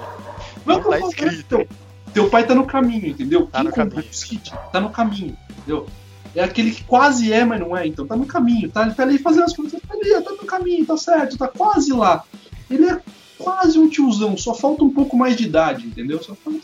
não 0.66 0.80
Não, 0.80 0.90
tá 0.90 1.00
escrito. 1.00 1.44
Teu, 1.50 1.68
teu 2.14 2.30
pai 2.30 2.46
tá 2.46 2.56
no 2.56 2.66
caminho, 2.66 3.08
entendeu? 3.08 3.48
Tá 3.48 3.60
Quem 3.60 3.68
no 3.68 3.74
caminho. 3.74 4.06
o 4.10 4.14
City 4.16 4.54
tá 4.72 4.80
no 4.80 4.90
caminho, 4.90 5.36
entendeu? 5.50 5.86
É 6.34 6.42
aquele 6.46 6.72
que 6.72 6.84
quase 6.86 7.34
é, 7.34 7.44
mas 7.44 7.60
não 7.60 7.76
é, 7.76 7.86
então 7.86 8.08
tá 8.08 8.16
no 8.16 8.26
caminho. 8.26 8.72
Tá, 8.72 8.90
tá 8.90 9.04
ali 9.04 9.18
fazendo 9.18 9.44
as 9.44 9.54
coisas, 9.54 9.82
tá 9.86 9.94
ali, 9.94 10.12
tá 10.24 10.32
no 10.32 10.46
caminho, 10.46 10.86
tá 10.86 10.96
certo, 10.96 11.38
tá 11.38 11.50
quase 11.50 11.92
lá. 11.92 12.24
Ele 12.70 12.86
é 12.86 13.02
quase 13.38 13.78
um 13.78 13.90
tiozão, 13.90 14.38
só 14.38 14.54
falta 14.54 14.82
um 14.82 14.90
pouco 14.94 15.18
mais 15.18 15.36
de 15.36 15.44
idade, 15.44 15.86
entendeu? 15.88 16.24
Só 16.24 16.34
falta 16.36 16.60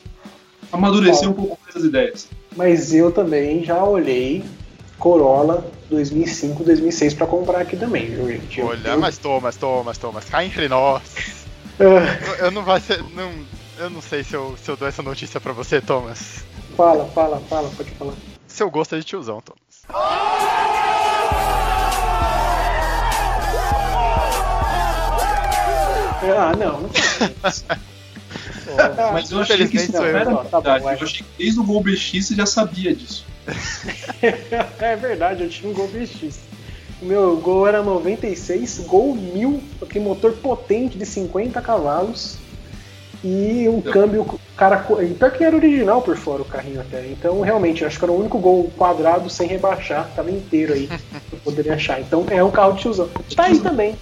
amadurecer 0.71 1.27
Ó. 1.27 1.31
um 1.31 1.33
pouco 1.33 1.57
mais 1.63 1.75
as 1.75 1.83
ideias. 1.83 2.27
Mas 2.55 2.93
eu 2.93 3.11
também 3.11 3.63
já 3.63 3.83
olhei 3.83 4.43
Corolla 4.97 5.65
2005, 5.89 6.63
2006 6.63 7.13
pra 7.13 7.27
comprar 7.27 7.61
aqui 7.61 7.77
também, 7.77 8.07
viu, 8.09 8.27
gente? 8.27 8.61
Olha, 8.61 8.89
eu- 8.89 8.99
mas 8.99 9.17
Thomas, 9.17 9.55
Thomas, 9.55 9.97
Thomas, 9.97 10.25
cá 10.25 10.43
entre 10.43 10.67
nós. 10.67 11.01
Ah, 11.79 11.83
Eu, 12.39 12.45
eu 12.45 12.51
não 12.51 12.63
vai 12.63 12.79
ser. 12.81 13.03
Não, 13.13 13.31
eu 13.77 13.87
não 13.91 14.01
sei 14.01 14.23
se 14.23 14.33
eu, 14.33 14.55
se 14.57 14.67
eu 14.71 14.75
dou 14.75 14.87
essa 14.87 15.03
notícia 15.03 15.39
pra 15.39 15.53
você, 15.53 15.79
Thomas. 15.79 16.43
fala, 16.75 17.05
fala, 17.13 17.39
fala, 17.47 17.69
pode 17.77 17.91
falar. 17.91 18.13
Seu 18.47 18.67
gosto 18.71 18.95
é 18.95 18.97
de 18.97 19.03
tiozão, 19.05 19.39
Thomas. 19.41 19.85
Ah, 26.29 26.53
não, 26.57 26.81
não 26.81 26.89
Mas 29.13 29.31
eu 29.31 29.39
achei 29.39 29.67
que 29.67 29.77
isso 29.77 29.91
não 29.91 30.05
era 30.05 30.21
então. 30.21 30.45
Tá 30.45 30.61
bom. 30.61 30.89
Eu 30.89 30.89
achei 30.89 31.07
que 31.07 31.25
desde 31.37 31.59
o 31.59 31.63
Gol 31.63 31.81
BX 31.81 32.25
você 32.25 32.35
já 32.35 32.45
sabia 32.45 32.95
disso. 32.95 33.25
é 34.79 34.95
verdade, 34.95 35.43
eu 35.43 35.49
tinha 35.49 35.71
um 35.71 35.73
Gol 35.73 35.87
BX. 35.87 36.39
O 37.01 37.05
meu 37.05 37.37
Gol 37.37 37.67
era 37.67 37.83
96, 37.83 38.79
Gol 38.87 39.15
1000, 39.15 39.61
aquele 39.81 40.03
motor 40.03 40.33
potente 40.33 40.97
de 40.97 41.05
50 41.05 41.61
cavalos. 41.61 42.37
E 43.23 43.67
um 43.67 43.79
Então. 43.79 43.91
câmbio, 43.91 44.21
o 44.21 44.39
cara. 44.55 44.77
Pior 44.77 45.31
que 45.31 45.43
era 45.43 45.55
original 45.55 46.01
por 46.01 46.15
fora 46.15 46.41
o 46.41 46.45
carrinho 46.45 46.81
até. 46.81 47.05
Então, 47.07 47.41
realmente, 47.41 47.83
acho 47.83 47.97
que 47.97 48.05
era 48.05 48.11
o 48.11 48.19
único 48.19 48.37
gol 48.37 48.71
quadrado 48.77 49.29
sem 49.29 49.47
rebaixar, 49.47 50.09
tava 50.15 50.29
inteiro 50.29 50.73
aí, 50.73 50.87
eu 51.31 51.39
poderia 51.39 51.73
achar. 51.73 51.99
Então, 51.99 52.25
é 52.29 52.43
um 52.43 52.51
carro 52.51 52.73
de 52.73 52.81
tiozão. 52.81 53.09
Tá 53.35 53.45
aí 53.45 53.59
também. 53.59 53.95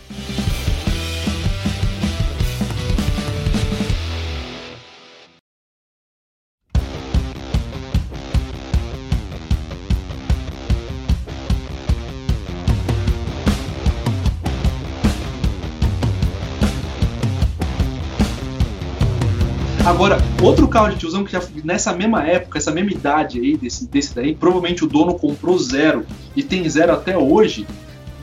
Agora, 19.85 20.17
outro 20.41 20.67
carro 20.67 20.89
de 20.89 20.97
tiozão 20.97 21.23
que 21.23 21.31
já 21.31 21.39
nessa 21.63 21.93
mesma 21.93 22.27
época, 22.27 22.57
essa 22.57 22.71
mesma 22.71 22.91
idade 22.91 23.39
aí, 23.39 23.55
desse, 23.55 23.85
desse 23.87 24.15
daí, 24.15 24.33
provavelmente 24.33 24.83
o 24.83 24.87
dono 24.87 25.13
comprou 25.13 25.59
zero 25.59 26.03
e 26.35 26.41
tem 26.41 26.67
zero 26.67 26.91
até 26.91 27.15
hoje, 27.15 27.67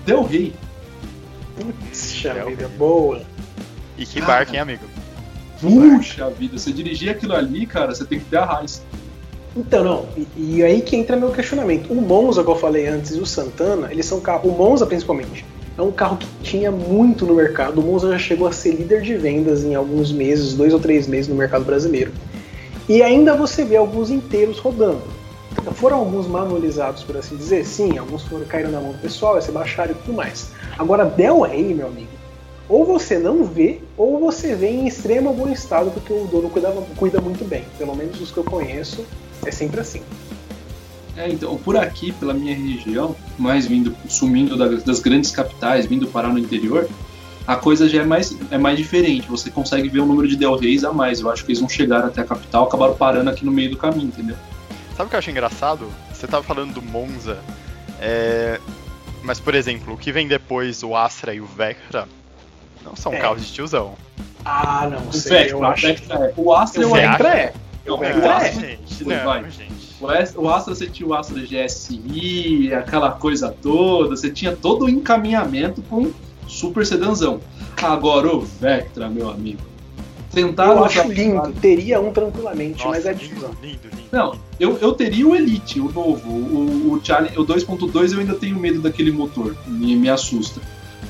Del 0.05 0.25
Rey. 0.25 0.53
Puxa 1.57 2.31
É, 2.31 2.45
vida, 2.45 2.69
boa. 2.77 3.23
E 3.97 4.05
que 4.05 4.21
Cara. 4.21 4.33
barco, 4.33 4.55
hein, 4.55 4.61
amigo? 4.61 4.85
Puxa 5.61 6.29
vida, 6.31 6.59
você 6.59 6.73
dirigir 6.73 7.11
aquilo 7.11 7.33
ali, 7.33 7.65
cara, 7.65 7.95
você 7.95 8.05
tem 8.05 8.19
que 8.19 8.25
ter 8.25 8.39
a 8.39 8.45
raiz. 8.45 8.83
Então, 9.55 9.85
não, 9.85 10.07
e, 10.17 10.57
e 10.57 10.65
aí 10.65 10.81
que 10.81 10.97
entra 10.97 11.17
meu 11.17 11.31
questionamento. 11.31 11.93
O 11.93 12.01
Monza, 12.01 12.43
que 12.43 12.51
eu 12.51 12.57
falei 12.57 12.89
antes, 12.89 13.13
e 13.13 13.21
o 13.21 13.27
Santana, 13.27 13.93
eles 13.93 14.07
são 14.07 14.21
carros. 14.21 14.51
O 14.51 14.57
Monza, 14.57 14.85
principalmente, 14.85 15.45
é 15.77 15.83
um 15.83 15.91
carro 15.91 16.17
que 16.17 16.27
tinha 16.43 16.71
muito 16.71 17.25
no 17.25 17.35
mercado. 17.35 17.81
O 17.81 17.85
Monza 17.85 18.11
já 18.11 18.19
chegou 18.19 18.47
a 18.47 18.53
ser 18.53 18.73
líder 18.73 19.01
de 19.01 19.17
vendas 19.17 19.65
em 19.65 19.75
alguns 19.75 20.13
meses, 20.13 20.55
dois 20.55 20.73
ou 20.73 20.81
três 20.81 21.07
meses 21.07 21.29
no 21.29 21.35
mercado 21.35 21.65
brasileiro. 21.65 22.13
E 22.89 23.03
ainda 23.03 23.37
você 23.37 23.65
vê 23.65 23.77
alguns 23.77 24.11
inteiros 24.11 24.59
rodando. 24.59 25.03
Então, 25.59 25.73
foram 25.73 25.99
alguns 25.99 26.27
manualizados, 26.27 27.03
por 27.03 27.17
assim 27.17 27.37
dizer? 27.37 27.65
Sim, 27.65 27.97
alguns 27.99 28.25
foram 28.25 28.45
caíram 28.45 28.71
na 28.71 28.81
mão 28.81 28.93
do 28.93 28.99
pessoal, 28.99 29.41
se 29.41 29.53
baixaram 29.53 29.93
e 29.93 29.95
tudo 29.95 30.15
mais. 30.15 30.51
Agora, 30.79 31.05
Del 31.05 31.43
Rey, 31.43 31.75
meu 31.75 31.87
amigo, 31.87 32.09
ou 32.69 32.85
você 32.85 33.19
não 33.19 33.45
vê, 33.45 33.81
ou 33.97 34.19
você 34.19 34.55
vê 34.55 34.69
em 34.69 34.87
extremo 34.87 35.33
bom 35.33 35.49
estado, 35.49 35.91
porque 35.91 36.13
o 36.13 36.27
dono 36.27 36.49
cuida, 36.49 36.73
cuida 36.97 37.21
muito 37.21 37.45
bem. 37.45 37.65
Pelo 37.79 37.95
menos 37.95 38.21
os 38.21 38.31
que 38.31 38.39
eu 38.39 38.45
conheço, 38.45 39.05
é 39.45 39.51
sempre 39.51 39.81
assim. 39.81 40.03
É, 41.17 41.29
então, 41.29 41.57
por 41.59 41.77
aqui, 41.77 42.11
pela 42.13 42.33
minha 42.33 42.55
região, 42.57 43.15
mais 43.39 43.67
vindo, 43.67 43.95
sumindo 44.09 44.57
da- 44.57 44.69
das 44.69 44.99
grandes 45.01 45.31
capitais, 45.31 45.85
vindo 45.87 46.07
parar 46.07 46.29
no 46.29 46.39
interior, 46.39 46.89
a 47.47 47.55
coisa 47.57 47.87
já 47.89 48.03
é 48.03 48.05
mais, 48.05 48.35
é 48.51 48.57
mais 48.57 48.79
diferente. 48.79 49.29
Você 49.29 49.51
consegue 49.51 49.89
ver 49.89 50.01
o 50.01 50.07
número 50.07 50.27
de 50.27 50.37
Del 50.37 50.57
Reis 50.57 50.85
a 50.85 50.93
mais. 50.93 51.21
Eu 51.21 51.31
acho 51.31 51.45
que 51.45 51.53
eles 51.53 51.61
não 51.61 51.69
chegaram 51.69 52.07
até 52.07 52.23
a 52.23 52.25
capital, 52.25 52.65
acabaram 52.65 52.95
parando 52.95 53.29
aqui 53.29 53.45
no 53.45 53.53
meio 53.53 53.71
do 53.71 53.77
caminho, 53.77 54.07
entendeu? 54.07 54.37
Sabe 54.97 55.07
o 55.07 55.11
que 55.11 55.15
eu 55.17 55.19
acho 55.19 55.31
engraçado? 55.31 55.87
Você 56.13 56.27
tava 56.27 56.43
falando 56.43 56.73
do 56.75 56.83
Monza, 56.83 57.39
é, 58.01 58.59
mas 59.23 59.39
por 59.41 59.55
exemplo, 59.55 59.95
o 59.95 59.99
que 59.99 60.13
vem 60.13 60.27
depois, 60.27 60.83
o 60.83 60.97
Astra 60.97 61.35
e 61.35 61.41
o 61.41 61.47
Vectra, 61.47 62.09
não 62.85 62.97
são 62.97 63.13
É. 63.13 63.19
carros 63.19 63.45
de 63.47 63.53
tiozão. 63.53 63.95
Ah, 64.45 64.89
não 64.91 65.09
O 65.09 65.13
sei, 65.13 65.31
Vectra, 65.39 65.57
eu 65.57 65.61
o 65.61 65.65
acho. 65.67 65.87
Vectra 65.87 66.15
é. 66.17 66.33
O 66.37 66.53
Astra 66.55 66.81
O 66.81 66.85
eu 66.85 66.89
Você 66.91 67.01
ainda- 67.01 67.11
Vectra 67.19 67.35
é. 67.39 67.53
O 67.87 67.93
o 67.95 67.99
Vectra 67.99 68.19
é. 68.21 68.23
não, 68.23 68.29
vai. 68.31 68.53
gente. 68.55 69.03
O 69.03 69.13
Astra, 69.13 69.82
o 70.37 70.49
Astra 70.49 70.75
você 70.75 70.87
tinha 70.87 71.09
o 71.09 71.15
Astra 71.15 71.41
GSI, 71.41 72.73
aquela 72.75 73.13
coisa 73.13 73.55
toda, 73.63 74.17
você 74.17 74.31
tinha 74.31 74.55
todo 74.55 74.85
o 74.85 74.89
encaminhamento 74.89 75.83
com 75.83 76.11
super 76.47 76.85
sedanzão. 76.85 77.41
Agora 77.81 78.35
o 78.35 78.41
Vectra, 78.41 79.09
meu 79.09 79.31
amigo. 79.31 79.61
Tentaram 80.33 80.79
Eu 80.79 80.85
acho 80.85 81.13
lindo, 81.13 81.53
teria 81.61 82.01
um 82.01 82.11
tranquilamente, 82.11 82.79
Nossa, 82.85 82.89
mas 82.89 83.07
é 83.07 83.13
lindo, 83.13 83.25
difícil. 83.25 83.51
lindo, 83.63 83.81
lindo. 83.85 84.09
Não, 84.11 84.35
eu, 84.59 84.79
eu 84.79 84.93
teria 84.93 85.29
o 85.29 85.37
Elite, 85.37 85.79
o 85.79 85.93
novo. 85.93 86.31
O, 86.31 86.95
o, 86.95 87.01
Charlie, 87.05 87.37
o 87.39 87.45
2.2 87.45 88.13
eu 88.13 88.21
ainda 88.21 88.35
tenho 88.35 88.59
medo 88.59 88.81
daquele 88.81 89.13
motor. 89.13 89.55
Me, 89.67 89.95
me 89.95 90.09
assusta. 90.09 90.61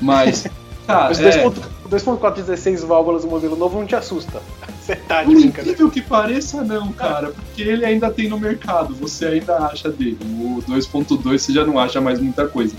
Mas, 0.01 0.45
cara, 0.85 1.11
Os 1.11 1.19
é, 1.19 1.45
2.4 1.45 1.53
16 1.97 2.83
válvulas 2.83 3.23
do 3.23 3.27
modelo 3.27 3.55
novo 3.55 3.79
não 3.79 3.85
te 3.85 3.95
assusta. 3.95 4.41
Você 4.79 4.95
tá 4.95 5.23
de 5.23 5.31
incrível 5.33 5.89
que 5.89 6.01
pareça, 6.01 6.61
não, 6.61 6.91
cara. 6.91 7.29
Porque 7.29 7.61
ele 7.61 7.85
ainda 7.85 8.11
tem 8.11 8.27
no 8.27 8.37
mercado. 8.37 8.93
Você 8.95 9.25
ainda 9.25 9.57
acha 9.59 9.89
dele. 9.89 10.17
O 10.21 10.61
2.2 10.69 11.37
você 11.37 11.53
já 11.53 11.65
não 11.65 11.79
acha 11.79 12.01
mais 12.01 12.19
muita 12.19 12.47
coisa. 12.47 12.75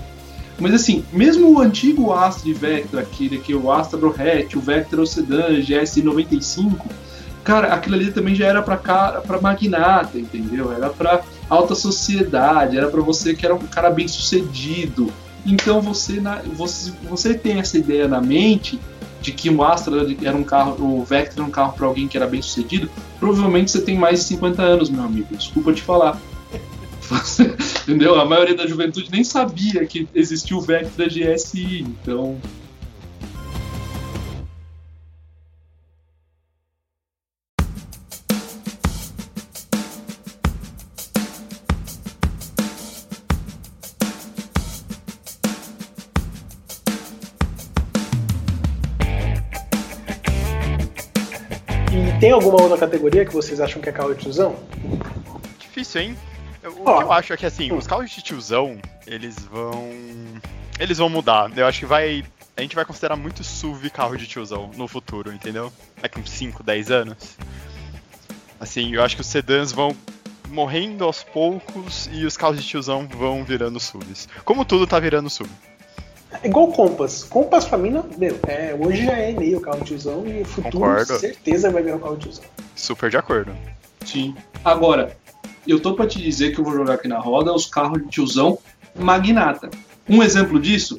Mas 0.59 0.75
assim, 0.75 1.04
mesmo 1.12 1.50
o 1.50 1.61
antigo 1.61 2.12
Astra 2.12 2.49
e 2.49 2.52
Vectra, 2.52 3.00
aquele 3.00 3.38
que 3.38 3.52
é 3.52 3.56
o 3.56 3.73
Astra 3.73 3.99
Hatch, 3.99 4.54
o 4.54 4.61
Vectra 4.61 5.00
o 5.00 5.06
Sedan, 5.06 5.61
GS95, 5.61 6.80
cara, 7.42 7.75
aquilo 7.75 7.97
ali 7.97 8.12
também 8.12 8.35
já 8.35 8.47
era 8.47 8.62
pra, 8.62 8.76
cara, 8.76 9.21
pra 9.21 9.40
magnata, 9.40 10.18
entendeu? 10.18 10.73
Era 10.73 10.90
pra 10.90 11.23
alta 11.50 11.75
sociedade, 11.75 12.76
era 12.76 12.88
pra 12.88 13.00
você 13.00 13.35
que 13.35 13.44
era 13.44 13.54
um 13.54 13.66
cara 13.66 13.90
bem 13.90 14.06
sucedido. 14.06 15.12
Então 15.44 15.80
você, 15.83 16.23
você, 16.54 16.92
você 17.09 17.35
tem 17.35 17.59
essa 17.59 17.76
ideia 17.76 18.09
na 18.09 18.21
mente 18.21 18.80
de 19.25 19.33
que 19.33 19.49
o 19.49 19.64
Astra 19.64 20.07
era 20.23 20.37
um 20.37 20.45
carro, 20.45 20.76
o 20.85 21.02
Vectra 21.02 21.40
era 21.40 21.49
um 21.49 21.50
carro 21.50 21.73
pra 21.73 21.87
alguém 21.87 22.07
que 22.07 22.16
era 22.16 22.26
bem 22.26 22.43
sucedido, 22.43 22.90
provavelmente 23.19 23.71
você 23.71 23.81
tem 23.81 23.97
mais 23.97 24.21
de 24.21 24.26
50 24.26 24.62
anos, 24.62 24.90
meu 24.90 25.02
amigo. 25.02 25.35
Desculpa 25.35 25.73
te 25.73 25.81
falar. 25.81 26.21
Entendeu? 27.83 28.21
A 28.21 28.25
maioria 28.26 28.54
da 28.54 28.66
juventude 28.66 29.11
nem 29.11 29.25
sabia 29.25 29.85
que 29.87 30.07
existia 30.14 30.57
o 30.57 30.61
Vectra 30.61 31.07
GSI, 31.07 31.81
então. 31.81 32.37
Alguma 52.35 52.61
outra 52.61 52.79
categoria 52.79 53.25
que 53.25 53.33
vocês 53.33 53.61
acham 53.61 53.81
que 53.81 53.88
é 53.88 53.93
carro 53.93 54.14
de 54.14 54.23
tiozão? 54.23 54.57
Difícil, 55.59 56.00
hein? 56.00 56.17
O 56.64 56.88
Ó. 56.88 56.99
que 56.99 57.05
eu 57.05 57.12
acho 57.12 57.33
é 57.33 57.37
que 57.37 57.47
assim, 57.47 57.73
os 57.73 57.87
carros 57.87 58.11
de 58.11 58.23
tiozão, 58.23 58.79
eles 59.07 59.38
vão. 59.38 59.91
Eles 60.79 60.99
vão 60.99 61.09
mudar. 61.09 61.50
Eu 61.57 61.67
acho 61.67 61.81
que 61.81 61.87
vai. 61.87 62.25
A 62.57 62.62
gente 62.62 62.75
vai 62.75 62.85
considerar 62.85 63.17
muito 63.17 63.43
SUV 63.43 63.91
carro 63.91 64.17
de 64.17 64.26
tiozão 64.26 64.71
no 64.76 64.87
futuro, 64.87 65.33
entendeu? 65.33 65.73
Daqui 66.00 66.21
uns 66.21 66.31
5, 66.31 66.62
10 66.62 66.91
anos. 66.91 67.37
Assim, 68.59 68.95
eu 68.95 69.03
acho 69.03 69.17
que 69.17 69.21
os 69.21 69.26
sedãs 69.26 69.73
vão 69.73 69.95
morrendo 70.49 71.05
aos 71.05 71.23
poucos 71.23 72.09
e 72.12 72.25
os 72.25 72.37
carros 72.37 72.61
de 72.61 72.67
tiozão 72.67 73.09
vão 73.09 73.45
virando 73.45 73.81
SUVs. 73.81 74.29
Como 74.45 74.64
tudo 74.64 74.87
tá 74.87 74.99
virando 75.00 75.29
SUV. 75.29 75.50
É 76.43 76.49
igual 76.49 76.69
o 76.69 76.73
Compass. 76.73 77.25
Compass 77.25 77.64
pra 77.67 77.79
mim, 77.79 77.91
não, 77.91 78.05
meu, 78.19 78.38
é, 78.47 78.76
hoje 78.79 79.05
já 79.05 79.12
é 79.12 79.33
meio 79.33 79.61
carro 79.61 79.79
de 79.79 79.87
tiozão 79.87 80.26
e 80.26 80.43
o 80.43 80.45
futuro 80.45 80.73
Concordo. 80.73 81.19
certeza 81.19 81.71
vai 81.71 81.83
virar 81.83 81.97
um 81.97 82.00
carro 82.00 82.17
de 82.17 82.23
tiozão. 82.23 82.45
Super 82.75 83.11
de 83.11 83.17
acordo. 83.17 83.53
Sim. 84.05 84.35
Agora, 84.64 85.17
eu 85.67 85.81
tô 85.81 85.95
pra 85.95 86.07
te 86.07 86.21
dizer 86.21 86.53
que 86.53 86.61
eu 86.61 86.64
vou 86.64 86.75
jogar 86.75 86.95
aqui 86.95 87.09
na 87.09 87.19
roda 87.19 87.53
os 87.53 87.67
carros 87.67 88.03
de 88.03 88.09
tiozão 88.09 88.59
magnata. 88.95 89.71
Um 90.09 90.23
exemplo 90.23 90.61
disso, 90.61 90.99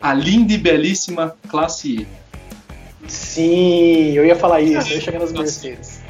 a 0.00 0.14
linda 0.14 0.52
e 0.52 0.58
belíssima 0.58 1.36
classe 1.48 2.00
E. 2.00 3.08
Sim, 3.08 4.12
eu 4.12 4.24
ia 4.24 4.36
falar 4.36 4.60
isso, 4.60 4.88
eu 4.88 4.94
ia 4.94 5.00
chegar 5.00 5.18
nas. 5.18 5.32
Mercedes. 5.32 6.00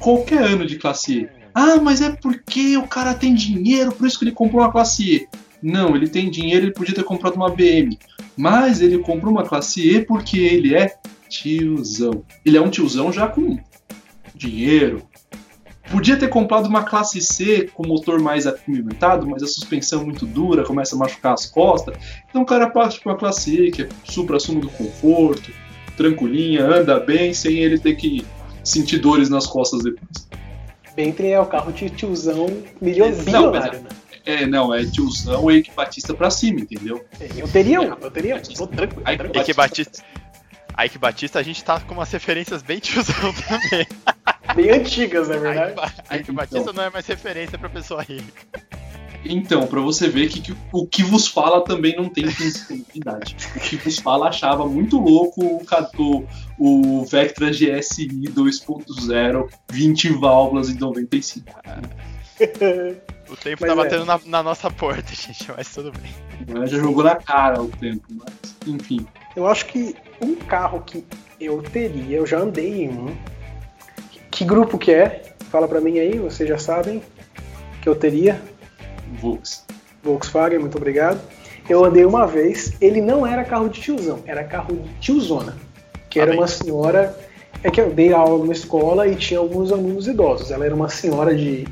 Qualquer 0.00 0.42
ano 0.42 0.66
de 0.66 0.76
classe 0.76 1.20
E. 1.20 1.28
Ah, 1.54 1.76
mas 1.80 2.00
é 2.00 2.10
porque 2.10 2.76
o 2.76 2.86
cara 2.86 3.14
tem 3.14 3.34
dinheiro, 3.34 3.92
por 3.92 4.06
isso 4.06 4.18
que 4.18 4.24
ele 4.24 4.32
comprou 4.32 4.62
uma 4.62 4.72
classe 4.72 5.02
E. 5.02 5.28
Não, 5.62 5.96
ele 5.96 6.08
tem 6.08 6.30
dinheiro, 6.30 6.66
ele 6.66 6.72
podia 6.72 6.94
ter 6.94 7.04
comprado 7.04 7.34
uma 7.36 7.50
BM. 7.50 7.98
Mas 8.36 8.80
ele 8.80 8.98
comprou 8.98 9.32
uma 9.32 9.44
classe 9.44 9.80
E 9.80 10.04
porque 10.04 10.38
ele 10.38 10.74
é 10.74 10.94
tiozão. 11.28 12.22
Ele 12.44 12.56
é 12.56 12.60
um 12.60 12.70
tiozão 12.70 13.12
já 13.12 13.26
com 13.26 13.58
dinheiro. 14.34 15.02
Podia 15.90 16.16
ter 16.16 16.28
comprado 16.28 16.66
uma 16.68 16.82
classe 16.82 17.20
C 17.20 17.70
com 17.72 17.86
motor 17.86 18.20
mais 18.20 18.44
apimentado, 18.46 19.26
mas 19.26 19.42
a 19.42 19.46
suspensão 19.46 20.04
muito 20.04 20.26
dura, 20.26 20.64
começa 20.64 20.96
a 20.96 20.98
machucar 20.98 21.32
as 21.34 21.46
costas. 21.46 21.96
Então 22.28 22.42
o 22.42 22.46
cara 22.46 22.68
parte 22.68 23.00
para 23.00 23.12
uma 23.12 23.18
classe 23.18 23.54
E, 23.54 23.70
que 23.70 23.82
é 23.82 23.88
supra-sumo 24.04 24.60
do 24.60 24.68
conforto, 24.68 25.52
tranquilinha, 25.96 26.64
anda 26.64 26.98
bem, 26.98 27.32
sem 27.32 27.58
ele 27.58 27.78
ter 27.78 27.94
que 27.94 28.26
sentir 28.64 28.98
dores 28.98 29.30
nas 29.30 29.46
costas 29.46 29.82
depois. 29.84 30.28
Bentley 30.96 31.30
é 31.32 31.40
o 31.40 31.46
carro 31.46 31.72
de 31.72 31.88
tiozão 31.88 32.46
milio- 32.80 33.06
Não, 33.08 33.24
bilionário, 33.24 33.80
né? 33.80 33.88
É, 34.26 34.44
não, 34.44 34.74
é 34.74 34.84
tiozão 34.84 35.48
e 35.50 35.62
Batista 35.74 36.12
pra 36.12 36.28
cima, 36.30 36.60
entendeu? 36.60 37.04
Eu 37.36 37.46
teria 37.48 37.80
um, 37.80 37.84
eu 37.94 38.10
teria 38.10 38.36
um. 38.36 38.40
Tô 38.40 38.66
tranquilo, 38.66 39.02
Aí- 39.04 39.16
tranquilo. 39.16 39.42
Ike 39.42 39.52
Batista. 39.54 40.02
A 40.74 40.84
Ike 40.84 40.98
Batista, 40.98 41.38
a 41.38 41.42
gente 41.42 41.64
tá 41.64 41.80
com 41.80 41.94
umas 41.94 42.10
referências 42.10 42.60
bem 42.62 42.78
tiozão 42.80 43.32
também. 43.48 43.86
Bem 44.54 44.70
antigas, 44.70 45.28
na 45.28 45.36
verdade. 45.38 45.70
Ike, 45.70 45.74
Ba- 45.76 45.92
a 46.10 46.16
Ike 46.16 46.32
Batista 46.32 46.72
não 46.72 46.82
é 46.82 46.90
mais 46.90 47.06
referência 47.06 47.56
pra 47.56 47.68
pessoa 47.70 48.02
rica. 48.02 48.42
Então, 49.24 49.66
pra 49.66 49.80
você 49.80 50.08
ver 50.08 50.28
que, 50.28 50.40
que 50.40 50.54
o 50.72 50.86
que 50.86 51.02
vos 51.02 51.26
fala 51.26 51.64
também 51.64 51.96
não 51.96 52.08
tem 52.08 52.26
idade. 52.94 53.36
O 53.56 53.60
que 53.60 53.76
vos 53.76 53.98
fala 53.98 54.28
achava 54.28 54.66
muito 54.66 54.98
louco 55.00 55.40
o, 55.42 55.62
o, 55.98 57.00
o 57.00 57.04
Vectra 57.06 57.50
GSI 57.50 58.06
2.0, 58.08 59.48
20 59.72 60.08
válvulas 60.12 60.68
em 60.68 60.74
95. 60.78 61.44
O 63.28 63.36
tempo 63.36 63.58
Mas 63.62 63.74
tá 63.74 63.80
é. 63.80 63.84
batendo 63.84 64.04
na, 64.04 64.20
na 64.24 64.42
nossa 64.42 64.70
porta, 64.70 65.10
gente, 65.14 65.50
mas 65.56 65.72
tudo 65.72 65.92
bem. 65.92 66.14
Né? 66.46 66.66
Já 66.66 66.78
jogou 66.78 67.02
na 67.02 67.16
cara 67.16 67.60
o 67.60 67.68
tempo, 67.68 68.04
mas 68.10 68.56
enfim. 68.66 69.06
Eu 69.34 69.46
acho 69.46 69.66
que 69.66 69.96
um 70.20 70.34
carro 70.36 70.80
que 70.82 71.04
eu 71.40 71.62
teria, 71.62 72.18
eu 72.18 72.26
já 72.26 72.38
andei 72.38 72.84
em 72.84 72.88
um. 72.88 73.16
Que 74.30 74.44
grupo 74.44 74.78
que 74.78 74.92
é? 74.92 75.34
Fala 75.50 75.66
pra 75.66 75.80
mim 75.80 75.98
aí, 75.98 76.18
vocês 76.18 76.48
já 76.48 76.58
sabem. 76.58 77.02
Que 77.82 77.88
eu 77.88 77.96
teria. 77.96 78.40
Volks. 79.20 79.64
Volkswagen, 80.02 80.58
muito 80.60 80.76
obrigado. 80.76 81.20
Eu 81.68 81.84
andei 81.84 82.04
uma 82.04 82.26
vez, 82.26 82.74
ele 82.80 83.00
não 83.00 83.26
era 83.26 83.44
carro 83.44 83.68
de 83.68 83.80
tiozão, 83.80 84.22
era 84.24 84.44
carro 84.44 84.76
de 84.76 84.88
tiozona. 85.00 85.56
Que 86.08 86.20
era 86.20 86.30
Amém. 86.30 86.40
uma 86.40 86.46
senhora. 86.46 87.16
É 87.64 87.70
que 87.70 87.80
eu 87.80 87.92
dei 87.92 88.12
aula 88.12 88.38
numa 88.38 88.52
escola 88.52 89.08
e 89.08 89.16
tinha 89.16 89.40
alguns 89.40 89.72
alunos 89.72 90.06
idosos. 90.06 90.50
Ela 90.52 90.66
era 90.66 90.74
uma 90.74 90.88
senhora 90.88 91.34
de 91.34 91.66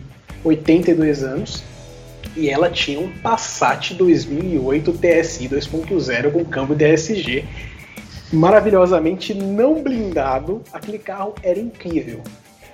82 0.45 1.23
anos 1.23 1.65
e 2.37 2.51
ela 2.51 2.71
tinha 2.71 3.01
um 3.01 3.11
Passat 3.19 3.95
2008 3.95 4.93
TSI 4.93 5.49
2.0 5.49 6.33
com 6.33 6.45
câmbio 6.45 6.75
DSG. 6.75 7.45
Maravilhosamente 8.33 9.33
não 9.33 9.83
blindado. 9.83 10.63
Aquele 10.73 10.99
carro 10.99 11.35
era 11.43 11.59
incrível. 11.59 12.23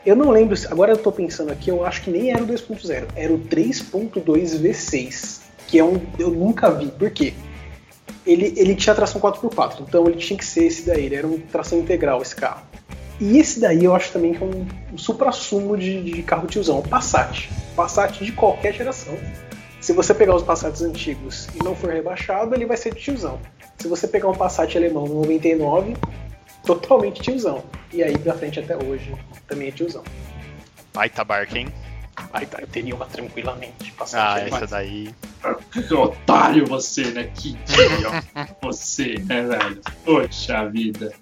Eu 0.04 0.16
não 0.16 0.30
lembro, 0.30 0.56
agora 0.70 0.92
eu 0.92 0.96
tô 0.96 1.12
pensando 1.12 1.52
aqui, 1.52 1.68
eu 1.68 1.84
acho 1.84 2.02
que 2.02 2.10
nem 2.10 2.32
era 2.32 2.42
o 2.42 2.46
2.0, 2.46 3.08
era 3.14 3.30
o 3.30 3.38
3.2 3.38 4.24
V6, 4.58 5.40
que 5.68 5.78
é 5.78 5.84
um 5.84 6.00
eu 6.18 6.30
nunca 6.30 6.70
vi. 6.70 6.86
Por 6.86 7.10
quê? 7.10 7.34
Ele, 8.26 8.54
ele 8.56 8.74
tinha 8.74 8.94
tração 8.94 9.20
4x4, 9.20 9.80
então 9.86 10.06
ele 10.06 10.16
tinha 10.16 10.38
que 10.38 10.44
ser 10.44 10.64
esse 10.64 10.86
daí, 10.86 11.04
ele 11.04 11.16
era 11.16 11.26
um 11.26 11.38
tração 11.38 11.80
integral 11.80 12.22
esse 12.22 12.34
carro. 12.34 12.62
E 13.20 13.38
esse 13.38 13.60
daí 13.60 13.84
eu 13.84 13.94
acho 13.94 14.10
também 14.12 14.32
que 14.32 14.42
é 14.42 14.46
um, 14.46 14.66
um 14.94 14.98
supra-sumo 14.98 15.76
de, 15.76 16.02
de 16.02 16.22
carro 16.22 16.46
tiozão, 16.46 16.78
o 16.78 16.82
Passat. 16.88 17.50
Passat 17.76 18.24
de 18.24 18.32
qualquer 18.32 18.72
geração. 18.72 19.16
Se 19.80 19.92
você 19.92 20.14
pegar 20.14 20.34
os 20.34 20.42
Passats 20.42 20.82
antigos 20.82 21.48
e 21.54 21.62
não 21.62 21.74
for 21.74 21.90
rebaixado, 21.92 22.54
ele 22.54 22.66
vai 22.66 22.76
ser 22.76 22.94
de 22.94 23.00
tiozão. 23.00 23.38
Se 23.78 23.88
você 23.88 24.08
pegar 24.08 24.28
um 24.28 24.34
Passat 24.34 24.74
alemão 24.76 25.06
no 25.06 25.16
99, 25.20 25.94
totalmente 26.64 27.20
tiozão. 27.22 27.62
E 27.92 28.02
aí 28.02 28.16
pra 28.18 28.34
frente 28.34 28.58
até 28.60 28.76
hoje 28.76 29.14
também 29.46 29.68
é 29.68 29.70
tiozão. 29.70 30.02
Baita 30.94 31.22
barca, 31.24 31.58
hein? 31.58 31.68
Tá, 32.50 32.60
eu 32.60 32.66
teria 32.66 32.94
uma 32.94 33.06
tranquilamente. 33.06 33.92
Passat 33.92 34.20
Ah, 34.20 34.32
alemão. 34.32 34.58
essa 34.58 34.66
daí. 34.66 35.14
Que 35.72 35.94
otário 35.94 36.66
você, 36.66 37.04
né? 37.10 37.30
Que 37.34 37.50
idiota 37.50 38.56
você, 38.60 39.14
né, 39.24 39.42
velho? 39.42 39.80
Poxa 40.04 40.66
vida. 40.68 41.12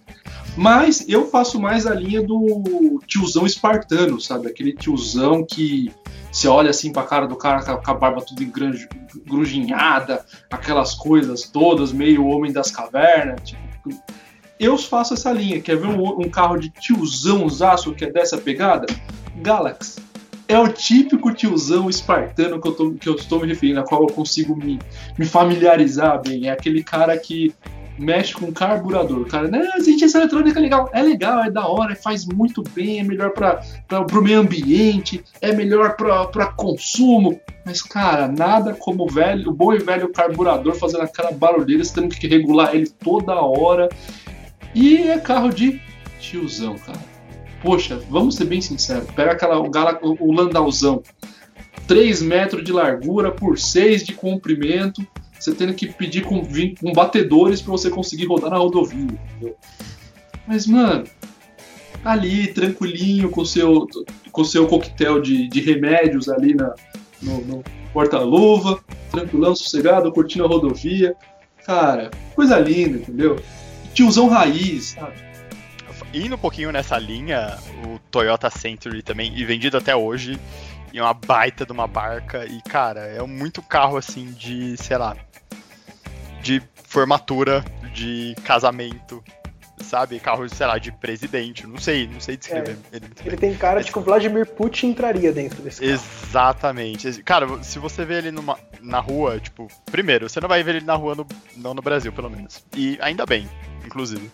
Mas 0.59 1.09
eu 1.09 1.29
faço 1.31 1.61
mais 1.61 1.87
a 1.87 1.95
linha 1.95 2.21
do 2.21 3.01
tiozão 3.07 3.47
espartano, 3.47 4.21
sabe? 4.21 4.49
Aquele 4.49 4.73
tiozão 4.73 5.47
que 5.47 5.89
você 6.33 6.49
olha 6.49 6.71
assim 6.71 6.93
pra 6.93 7.05
cara 7.05 7.29
do 7.29 7.37
cara 7.37 7.63
com 7.63 7.91
a- 7.91 7.95
barba 7.95 8.21
tudo 8.23 8.43
engrujinhada, 8.43 10.27
aquelas 10.51 10.95
coisas 10.95 11.45
todas, 11.45 11.93
meio 11.93 12.27
homem 12.27 12.53
das 12.53 12.73
cavernas. 12.73 13.41
Tipo, 13.45 13.91
eu 14.59 14.77
faço 14.77 15.15
essa 15.15 15.31
linha. 15.31 15.61
Quer 15.61 15.77
ver 15.77 15.87
um, 15.87 16.23
um 16.23 16.29
carro 16.29 16.59
de 16.59 16.71
tiozão 16.71 17.49
zaço 17.49 17.95
que 17.95 18.05
é 18.05 18.11
dessa 18.11 18.37
pegada? 18.37 18.87
Galaxy. 19.37 20.01
É 20.49 20.59
o 20.59 20.67
típico 20.67 21.33
tiozão 21.33 21.89
espartano 21.89 22.61
que 22.61 22.67
eu, 22.67 22.73
tô, 22.73 22.91
que 22.95 23.09
eu 23.09 23.15
estou 23.15 23.39
me 23.41 23.47
referindo, 23.47 23.79
a 23.79 23.85
qual 23.85 24.03
eu 24.03 24.09
consigo 24.13 24.57
me, 24.57 24.79
me 25.17 25.25
familiarizar 25.25 26.21
bem. 26.21 26.49
É 26.49 26.51
aquele 26.51 26.83
cara 26.83 27.17
que 27.17 27.55
mexe 27.99 28.35
com 28.35 28.53
carburador. 28.53 29.27
Cara, 29.27 29.49
né, 29.49 29.71
gente, 29.85 30.05
essa 30.05 30.19
eletrônica 30.19 30.59
é 30.59 30.63
legal. 30.63 30.91
É 30.93 31.03
legal, 31.03 31.45
é 31.45 31.51
da 31.51 31.67
hora, 31.67 31.97
faz 31.97 32.25
muito 32.25 32.63
bem, 32.75 33.01
é 33.01 33.03
melhor 33.03 33.33
para 33.33 33.61
o 34.13 34.23
meio 34.23 34.41
ambiente, 34.41 35.23
é 35.41 35.53
melhor 35.53 35.97
para 35.97 36.47
consumo. 36.47 37.41
Mas, 37.65 37.83
cara, 37.83 38.29
nada 38.29 38.75
como 38.75 39.05
o 39.05 39.09
velho, 39.09 39.51
o 39.51 39.53
bom 39.53 39.75
e 39.75 39.79
velho 39.79 40.13
carburador 40.13 40.75
fazendo 40.75 41.03
aquela 41.03 41.33
barulheira, 41.33 41.85
você 41.85 42.01
tendo 42.01 42.15
que 42.15 42.27
regular 42.27 42.75
ele 42.75 42.89
toda 42.89 43.35
hora. 43.35 43.89
E 44.75 45.09
é 45.09 45.19
carro 45.19 45.51
de 45.51 45.81
tiozão, 46.21 46.77
cara. 46.79 46.99
Poxa, 47.63 48.01
vamos 48.09 48.37
ser 48.37 48.45
bem 48.45 48.61
sinceros. 48.61 49.11
Pega 49.11 49.33
aquela, 49.33 49.59
o, 49.59 49.69
Gala, 49.69 49.99
o, 50.03 50.29
o 50.29 50.33
Landauzão. 50.33 51.03
3 51.87 52.23
metros 52.23 52.63
de 52.65 52.71
largura 52.71 53.33
por 53.33 53.59
6 53.59 54.05
de 54.05 54.13
comprimento. 54.13 55.05
Você 55.39 55.55
tendo 55.55 55.75
que 55.75 55.87
pedir 55.87 56.23
com, 56.23 56.43
com 56.81 56.93
batedores 56.93 57.63
para 57.63 57.73
você 57.73 57.91
conseguir 57.91 58.27
rodar 58.27 58.51
na 58.51 58.59
rodovia. 58.59 59.01
Entendeu? 59.01 59.57
Mas, 60.47 60.67
mano, 60.67 61.05
ali, 62.05 62.53
tranquilinho, 62.53 63.31
com 63.31 63.45
seu, 63.45 63.87
com 64.33 64.45
seu 64.45 64.67
coquetel 64.67 65.21
de, 65.21 65.49
de 65.49 65.61
remédios 65.61 66.29
ali 66.29 66.55
na, 66.55 66.75
no, 67.23 67.41
no 67.45 67.65
porta-luva, 67.93 68.83
tranquilão, 69.11 69.55
sossegado, 69.55 70.13
curtindo 70.13 70.45
a 70.45 70.49
rodovia. 70.49 71.15
Cara, 71.65 72.11
coisa 72.35 72.59
linda, 72.59 72.99
entendeu? 72.99 73.41
Tiozão 73.93 74.29
raiz, 74.29 74.91
sabe? 74.91 75.29
Indo 76.15 76.37
um 76.37 76.39
pouquinho 76.39 76.73
nessa 76.73 76.99
linha, 76.99 77.59
o 77.85 77.99
Toyota 78.11 78.49
Century 78.49 79.03
também, 79.03 79.37
e 79.37 79.45
vendido 79.45 79.77
até 79.77 79.95
hoje, 79.95 80.39
E 80.93 80.99
é 80.99 81.03
uma 81.03 81.15
baita 81.15 81.67
de 81.67 81.73
uma 81.73 81.87
barca. 81.87 82.47
E, 82.47 82.61
cara, 82.63 83.01
é 83.01 83.23
muito 83.23 83.63
carro 83.63 83.97
assim 83.97 84.33
de, 84.33 84.77
sei 84.77 84.97
lá. 84.97 85.17
De 86.43 86.63
formatura, 86.85 87.65
de 87.93 88.35
casamento. 88.45 89.23
Sabe? 89.81 90.19
Carro, 90.19 90.49
sei 90.49 90.67
lá, 90.67 90.77
de 90.77 90.91
presidente. 90.91 91.67
Não 91.67 91.79
sei, 91.79 92.09
não 92.09 92.21
sei 92.21 92.37
descrever 92.37 92.77
É, 92.93 92.97
ele 92.97 93.07
Ele 93.25 93.37
tem 93.37 93.55
cara 93.55 93.83
de 93.83 93.93
que 93.93 93.99
o 93.99 94.03
Vladimir 94.03 94.45
Putin 94.45 94.89
entraria 94.89 95.33
dentro 95.33 95.63
desse 95.63 95.81
carro. 95.81 95.93
Exatamente. 95.93 97.23
Cara, 97.23 97.63
se 97.63 97.79
você 97.79 98.05
vê 98.05 98.19
ele 98.19 98.31
numa, 98.31 98.59
na 98.81 98.99
rua, 98.99 99.39
tipo, 99.39 99.69
primeiro, 99.87 100.29
você 100.29 100.41
não 100.41 100.49
vai 100.49 100.63
ver 100.63 100.77
ele 100.77 100.85
na 100.85 100.95
rua, 100.95 101.15
no, 101.15 101.27
não 101.57 101.75
no 101.75 101.81
Brasil, 101.81 102.13
pelo 102.13 102.29
menos. 102.29 102.65
E 102.77 102.99
ainda 103.01 103.25
bem, 103.25 103.49
inclusive. 103.87 104.31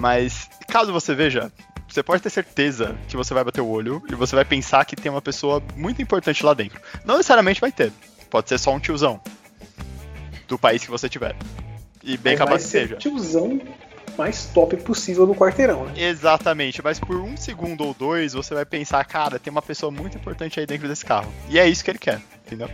Mas, 0.00 0.48
caso 0.68 0.92
você 0.92 1.14
veja, 1.14 1.52
você 1.88 2.02
pode 2.02 2.22
ter 2.22 2.30
certeza 2.30 2.96
que 3.08 3.16
você 3.16 3.32
vai 3.32 3.42
bater 3.42 3.60
o 3.60 3.68
olho 3.68 4.02
e 4.10 4.14
você 4.14 4.36
vai 4.36 4.44
pensar 4.44 4.84
que 4.84 4.94
tem 4.94 5.10
uma 5.10 5.22
pessoa 5.22 5.62
muito 5.74 6.02
importante 6.02 6.44
lá 6.44 6.54
dentro. 6.54 6.80
Não 7.04 7.16
necessariamente 7.16 7.60
vai 7.60 7.72
ter. 7.72 7.92
Pode 8.30 8.48
ser 8.48 8.58
só 8.58 8.72
um 8.72 8.78
tiozão. 8.78 9.20
Do 10.46 10.58
país 10.58 10.84
que 10.84 10.90
você 10.90 11.08
tiver. 11.08 11.34
E 12.02 12.16
bem 12.16 12.32
Mas 12.32 12.38
vai 12.38 12.46
capaz 12.46 12.62
que 12.64 12.68
ser 12.70 12.80
seja. 12.80 12.94
o 12.94 12.98
tiozão 12.98 13.60
mais 14.16 14.46
top 14.46 14.76
possível 14.78 15.26
no 15.26 15.34
quarteirão, 15.34 15.84
né? 15.84 15.92
Exatamente, 15.96 16.82
mas 16.82 16.98
por 16.98 17.16
um 17.16 17.36
segundo 17.36 17.84
ou 17.84 17.94
dois 17.94 18.32
você 18.32 18.52
vai 18.52 18.64
pensar, 18.64 19.04
cara, 19.04 19.38
tem 19.38 19.50
uma 19.50 19.62
pessoa 19.62 19.92
muito 19.92 20.16
importante 20.16 20.58
aí 20.58 20.66
dentro 20.66 20.88
desse 20.88 21.04
carro. 21.04 21.32
E 21.48 21.58
é 21.58 21.68
isso 21.68 21.84
que 21.84 21.90
ele 21.90 21.98
quer, 21.98 22.20
entendeu? 22.44 22.68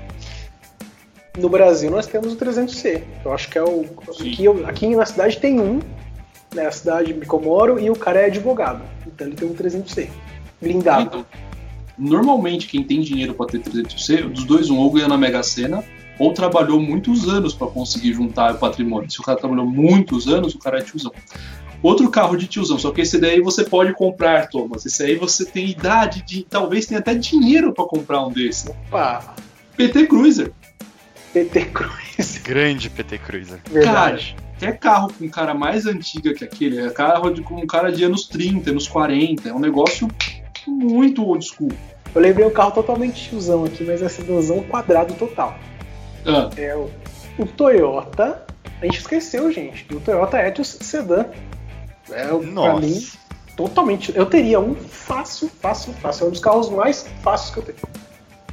No 1.37 1.48
Brasil 1.48 1.90
nós 1.90 2.07
temos 2.07 2.33
o 2.33 2.37
300C. 2.37 3.03
Eu 3.24 3.35
acho 3.35 3.48
que 3.48 3.59
é 3.59 3.62
o. 3.62 3.85
Aqui, 4.09 4.46
aqui 4.66 4.96
na 4.96 5.05
cidade 5.05 5.37
tem 5.38 5.61
um, 5.61 5.81
né? 6.55 6.67
A 6.67 6.73
cidade 6.73 7.12
que 7.12 7.33
eu 7.33 7.40
moro, 7.40 7.79
e 7.79 7.90
o 7.90 7.97
cara 7.97 8.21
é 8.21 8.27
advogado. 8.27 8.83
Então 9.07 9.27
ele 9.27 9.37
tem 9.37 9.49
um 9.49 9.55
300C. 9.55 10.09
Blindado. 10.61 11.03
Então, 11.03 11.27
normalmente 11.99 12.67
quem 12.67 12.83
tem 12.83 13.01
dinheiro 13.01 13.35
para 13.35 13.47
ter 13.47 13.61
300C, 13.61 14.29
dos 14.29 14.45
dois, 14.45 14.71
um 14.71 14.79
ou 14.79 14.90
ganha 14.90 15.09
na 15.09 15.19
Mega 15.19 15.43
Sena, 15.43 15.85
ou 16.19 16.33
trabalhou 16.33 16.81
muitos 16.81 17.29
anos 17.29 17.55
para 17.55 17.67
conseguir 17.67 18.12
juntar 18.12 18.55
o 18.55 18.59
patrimônio. 18.59 19.11
Se 19.11 19.21
o 19.21 19.23
cara 19.23 19.38
trabalhou 19.38 19.67
muitos 19.67 20.29
anos, 20.29 20.55
o 20.55 20.59
cara 20.59 20.79
é 20.79 20.83
tiozão. 20.83 21.12
Outro 21.83 22.09
carro 22.09 22.37
de 22.37 22.47
tiozão, 22.47 22.79
só 22.79 22.90
que 22.90 23.03
esse 23.03 23.21
daí 23.21 23.43
você 23.43 23.62
pode 23.62 23.93
comprar, 23.93 24.49
Thomas. 24.49 24.87
Esse 24.87 25.03
aí 25.03 25.17
você 25.17 25.45
tem 25.45 25.69
idade 25.69 26.23
de. 26.23 26.43
Talvez 26.43 26.87
tenha 26.87 27.01
até 27.01 27.14
dinheiro 27.14 27.75
para 27.75 27.85
comprar 27.85 28.25
um 28.27 28.33
desse. 28.33 28.71
Opa! 28.71 29.35
PT 29.77 30.07
Cruiser. 30.07 30.53
PT 31.35 31.64
Cruz. 31.67 32.38
Grande 32.43 32.88
PT 32.88 33.19
Cruiser. 33.19 33.61
Verdade. 33.71 34.37
Quer 34.72 34.79
carro 34.79 35.12
com 35.12 35.29
cara 35.29 35.55
mais 35.55 35.87
antiga 35.87 36.33
que 36.35 36.44
aquele? 36.44 36.81
É 36.81 36.90
carro 36.90 37.31
de, 37.31 37.42
com 37.42 37.55
um 37.57 37.66
cara 37.66 37.90
de 37.92 38.05
anos 38.05 38.27
30, 38.27 38.70
anos 38.70 38.88
40. 38.88 39.48
É 39.48 39.53
um 39.53 39.59
negócio 39.59 40.09
muito 40.66 41.24
old 41.24 41.44
school. 41.44 41.70
Eu 42.14 42.20
lembrei 42.20 42.46
um 42.46 42.50
carro 42.50 42.70
totalmente 42.70 43.29
tiozão 43.29 43.64
aqui, 43.64 43.83
mas 43.85 44.00
é 44.03 44.09
sedãozão 44.09 44.62
quadrado 44.62 45.14
total. 45.14 45.59
Ah, 46.27 46.48
É 46.57 46.74
o, 46.77 46.88
o 47.38 47.46
Toyota. 47.46 48.46
A 48.81 48.87
gente 48.87 48.98
esqueceu, 48.98 49.50
gente. 49.53 49.87
O 49.94 50.00
Toyota 50.00 50.38
Etios 50.46 50.77
Sedan. 50.81 51.27
É, 52.11 52.33
o- 52.33 52.38
pra 52.40 52.50
Nossa. 52.50 52.81
mim, 52.87 53.07
totalmente. 53.57 54.12
Eu 54.16 54.27
teria 54.27 54.61
um 54.61 54.74
fácil, 54.74 55.48
fácil, 55.61 55.92
fácil. 55.94 56.24
É 56.24 56.29
um 56.29 56.31
dos 56.31 56.40
carros 56.40 56.68
mais 56.70 57.07
fáceis 57.22 57.50
que 57.53 57.59
eu 57.59 57.62
tenho. 57.64 57.79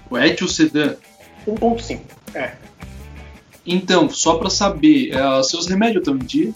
o 0.10 0.17
Etios 0.17 0.56
Sedan. 0.56 0.95
1.5. 1.47 2.00
É. 2.36 2.54
Então, 3.65 4.10
só 4.10 4.36
pra 4.36 4.50
saber, 4.50 5.12
eh, 5.13 5.43
seus 5.43 5.67
remédios 5.67 6.02
estão 6.02 6.15
em 6.15 6.19
dia? 6.19 6.52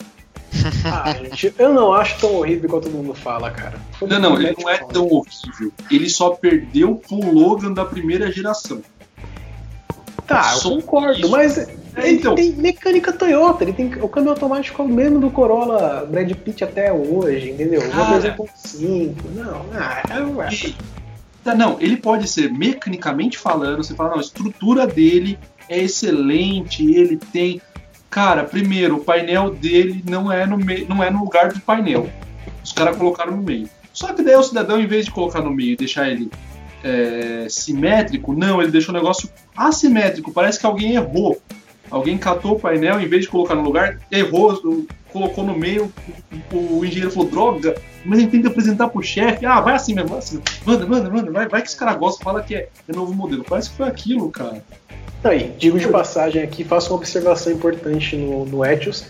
Ah, 0.86 1.14
gente, 1.14 1.54
eu 1.60 1.74
não 1.74 1.92
acho 1.94 2.20
tão 2.20 2.34
horrível 2.36 2.66
igual 2.66 2.82
todo 2.82 2.94
mundo 2.94 3.14
fala, 3.14 3.52
cara. 3.52 3.78
Todo 4.00 4.10
Não, 4.10 4.20
não, 4.20 4.42
ele 4.42 4.56
não 4.58 4.70
é 4.70 4.78
pau. 4.78 4.88
tão 4.88 5.08
horrível. 5.08 5.72
Ele 5.92 6.10
só 6.10 6.30
perdeu 6.32 6.96
pro 6.96 7.18
Logan 7.32 7.74
da 7.74 7.84
primeira 7.84 8.32
geração. 8.32 8.82
Tá, 10.26 10.56
eu 10.56 10.62
concordo, 10.62 11.20
isso. 11.20 11.30
mas 11.30 11.58
É, 11.58 11.68
ele 11.98 12.18
então. 12.18 12.36
tem 12.36 12.52
mecânica 12.54 13.14
Toyota, 13.14 13.64
ele 13.64 13.74
tem 13.74 13.94
o 14.02 14.08
câmbio 14.08 14.32
automático 14.32 14.82
é 14.82 14.86
o 14.86 14.88
mesmo 14.88 15.20
do 15.20 15.30
Corolla 15.30 16.08
Brad 16.10 16.32
Pitt 16.34 16.64
até 16.64 16.92
hoje, 16.92 17.52
entendeu? 17.52 17.82
Cara. 17.92 18.20
2.5, 18.22 19.16
não, 19.36 19.66
ah, 19.74 20.02
é, 20.10 20.74
Tá, 21.44 21.54
não, 21.54 21.78
ele 21.80 21.98
pode 21.98 22.28
ser 22.28 22.52
mecanicamente 22.52 23.38
falando, 23.38 23.84
você 23.84 23.94
fala, 23.94 24.12
não, 24.12 24.18
a 24.18 24.22
estrutura 24.22 24.88
dele 24.88 25.38
é 25.70 25.80
excelente, 25.80 26.84
ele 26.94 27.18
tem. 27.18 27.62
Cara, 28.10 28.44
primeiro, 28.44 28.98
o 28.98 29.04
painel 29.04 29.52
dele 29.52 30.04
não 30.08 30.32
é 30.32 30.46
no, 30.46 30.58
me... 30.58 30.86
não 30.86 31.04
é 31.04 31.10
no 31.10 31.24
lugar 31.24 31.52
do 31.52 31.60
painel. 31.60 32.10
Os 32.64 32.72
caras 32.72 32.98
colocaram 32.98 33.36
no 33.36 33.44
meio. 33.44 33.70
Só 33.94 34.14
que 34.14 34.22
daí 34.22 34.36
o 34.36 34.44
cidadão, 34.44 34.80
em 34.80 34.88
vez 34.88 35.06
de 35.06 35.12
colocar 35.12 35.42
no 35.42 35.52
meio 35.52 35.74
e 35.74 35.78
deixar 35.78 36.10
ele 36.10 36.30
é, 36.84 37.48
simétrico, 37.50 38.34
não, 38.34 38.62
ele 38.62 38.72
deixou 38.72 38.94
o 38.94 38.98
negócio 38.98 39.30
assimétrico. 39.56 40.32
Parece 40.32 40.60
que 40.60 40.66
alguém 40.66 40.96
errou. 40.96 41.42
Alguém 41.90 42.18
catou 42.18 42.54
o 42.54 42.60
painel, 42.60 43.00
em 43.00 43.08
vez 43.08 43.24
de 43.24 43.30
colocar 43.30 43.56
no 43.56 43.64
lugar, 43.64 44.00
errou, 44.12 44.86
colocou 45.16 45.46
no 45.46 45.58
meio. 45.58 45.92
O, 46.52 46.80
o 46.80 46.86
engenheiro 46.86 47.10
falou: 47.10 47.30
droga, 47.30 47.76
mas 48.04 48.20
gente 48.20 48.32
tem 48.32 48.42
que 48.42 48.48
apresentar 48.48 48.90
pro 48.90 49.02
chefe. 49.02 49.46
Ah, 49.46 49.62
vai 49.62 49.76
assim 49.76 49.94
mesmo, 49.94 50.10
vai 50.10 50.20
assim. 50.20 50.42
Manda, 50.66 50.86
manda, 50.86 51.10
manda, 51.10 51.32
vai, 51.32 51.48
vai 51.48 51.62
que 51.62 51.70
os 51.70 51.76
caras 51.76 51.98
gostam, 51.98 52.24
fala 52.24 52.44
que 52.44 52.54
é, 52.54 52.68
é 52.88 52.94
novo 52.94 53.14
modelo. 53.14 53.46
Parece 53.48 53.70
que 53.70 53.78
foi 53.78 53.88
aquilo, 53.88 54.30
cara. 54.30 54.62
Aí, 55.24 55.56
digo 55.58 55.80
de 55.80 55.88
passagem 55.88 56.44
aqui, 56.44 56.64
faço 56.64 56.92
uma 56.92 56.98
observação 56.98 57.52
importante 57.52 58.16
no, 58.16 58.46
no 58.46 58.64
Etios. 58.64 59.06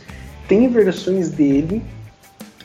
Tem 0.47 0.69
versões 0.69 1.29
dele, 1.29 1.81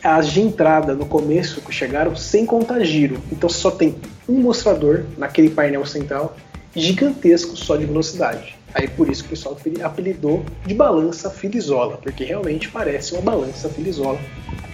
as 0.05 0.29
de 0.29 0.41
entrada 0.41 0.95
no 0.95 1.07
começo 1.07 1.61
que 1.63 1.73
chegaram 1.73 2.15
sem 2.15 2.45
contar 2.47 2.81
giro. 2.85 3.19
Então 3.33 3.49
só 3.49 3.71
tem 3.71 3.97
um 4.29 4.35
mostrador 4.35 5.05
naquele 5.17 5.51
painel 5.51 5.85
central 5.85 6.37
gigantesco 6.75 7.57
só 7.57 7.77
de 7.77 7.87
velocidade. 7.87 8.57
Aí 8.73 8.87
por 8.89 9.09
isso 9.11 9.23
que 9.23 9.29
o 9.29 9.31
pessoal 9.31 9.57
apeli- 9.57 9.83
apelidou 9.83 10.45
de 10.65 10.75
balança 10.75 11.29
filizola, 11.31 11.97
porque 11.97 12.25
realmente 12.25 12.69
parece 12.69 13.13
uma 13.15 13.23
balança 13.23 13.69
filizola. 13.69 14.19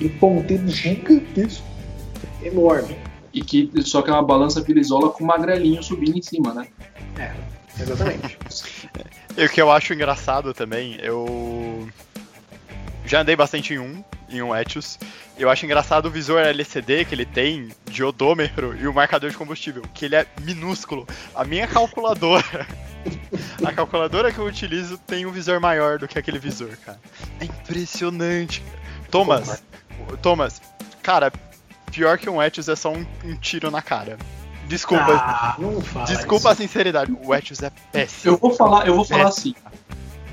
E 0.01 0.09
ponteiro 0.09 0.69
gigantesco, 0.69 1.65
enorme. 2.43 2.97
E 3.33 3.41
que 3.43 3.71
só 3.83 4.03
que 4.03 4.11
é 4.11 4.13
uma 4.13 4.23
balança 4.23 4.61
pirizola 4.63 5.11
com 5.11 5.25
magrelinho 5.25 5.83
subindo 5.83 6.19
em 6.19 6.23
cima, 6.23 6.53
né? 6.53 6.67
É, 7.19 7.33
exatamente. 7.81 8.39
E 9.39 9.45
o 9.45 9.51
que 9.51 9.61
eu 9.61 9.71
acho 9.71 9.93
engraçado 9.93 10.55
também, 10.55 10.97
eu 11.03 11.87
já 13.05 13.21
andei 13.21 13.37
bastante 13.37 13.75
em 13.75 13.79
um, 13.79 14.03
em 14.29 14.43
um 14.43 14.55
Etios. 14.55 14.99
Eu 15.39 15.51
acho 15.51 15.65
engraçado 15.65 16.07
o 16.07 16.11
visor 16.11 16.41
LCD 16.41 17.05
que 17.05 17.15
ele 17.15 17.27
tem 17.27 17.71
de 17.91 18.03
odômetro 18.03 18.77
e 18.77 18.87
o 18.87 18.95
marcador 18.95 19.31
de 19.31 19.37
combustível, 19.37 19.83
que 19.95 20.05
ele 20.07 20.17
é 20.17 20.27
minúsculo. 20.43 21.07
A 21.35 21.45
minha 21.45 21.67
calculadora, 21.67 22.67
a 23.65 23.73
calculadora 23.73 24.33
que 24.33 24.39
eu 24.39 24.45
utilizo 24.47 24.99
tem 25.07 25.27
um 25.27 25.31
visor 25.31 25.61
maior 25.61 25.99
do 25.99 26.09
que 26.09 26.19
aquele 26.19 26.39
visor, 26.39 26.71
cara. 26.85 26.99
É 27.41 27.45
impressionante. 27.45 28.62
Thomas, 29.11 29.62
Thomas, 30.23 30.61
cara, 31.03 31.33
pior 31.93 32.19
que 32.19 32.29
um 32.29 32.43
Etios 32.43 32.69
é 32.69 32.75
só 32.77 32.93
um, 32.93 33.07
um 33.25 33.37
tiro 33.37 33.71
na 33.71 33.81
cara. 33.83 34.17
Desculpa, 34.67 35.05
Ah, 35.12 35.57
desculpa 36.09 36.51
a 36.51 36.55
sinceridade, 36.57 37.17
o 37.25 37.33
Etios 37.33 37.62
é 37.62 37.71
péssimo. 37.93 38.35
Eu 38.35 38.37
vou 38.39 38.51
falar, 38.53 38.87
eu 38.87 38.97
vou 38.97 39.05
falar 39.05 39.23
É. 39.23 39.27
assim. 39.27 39.55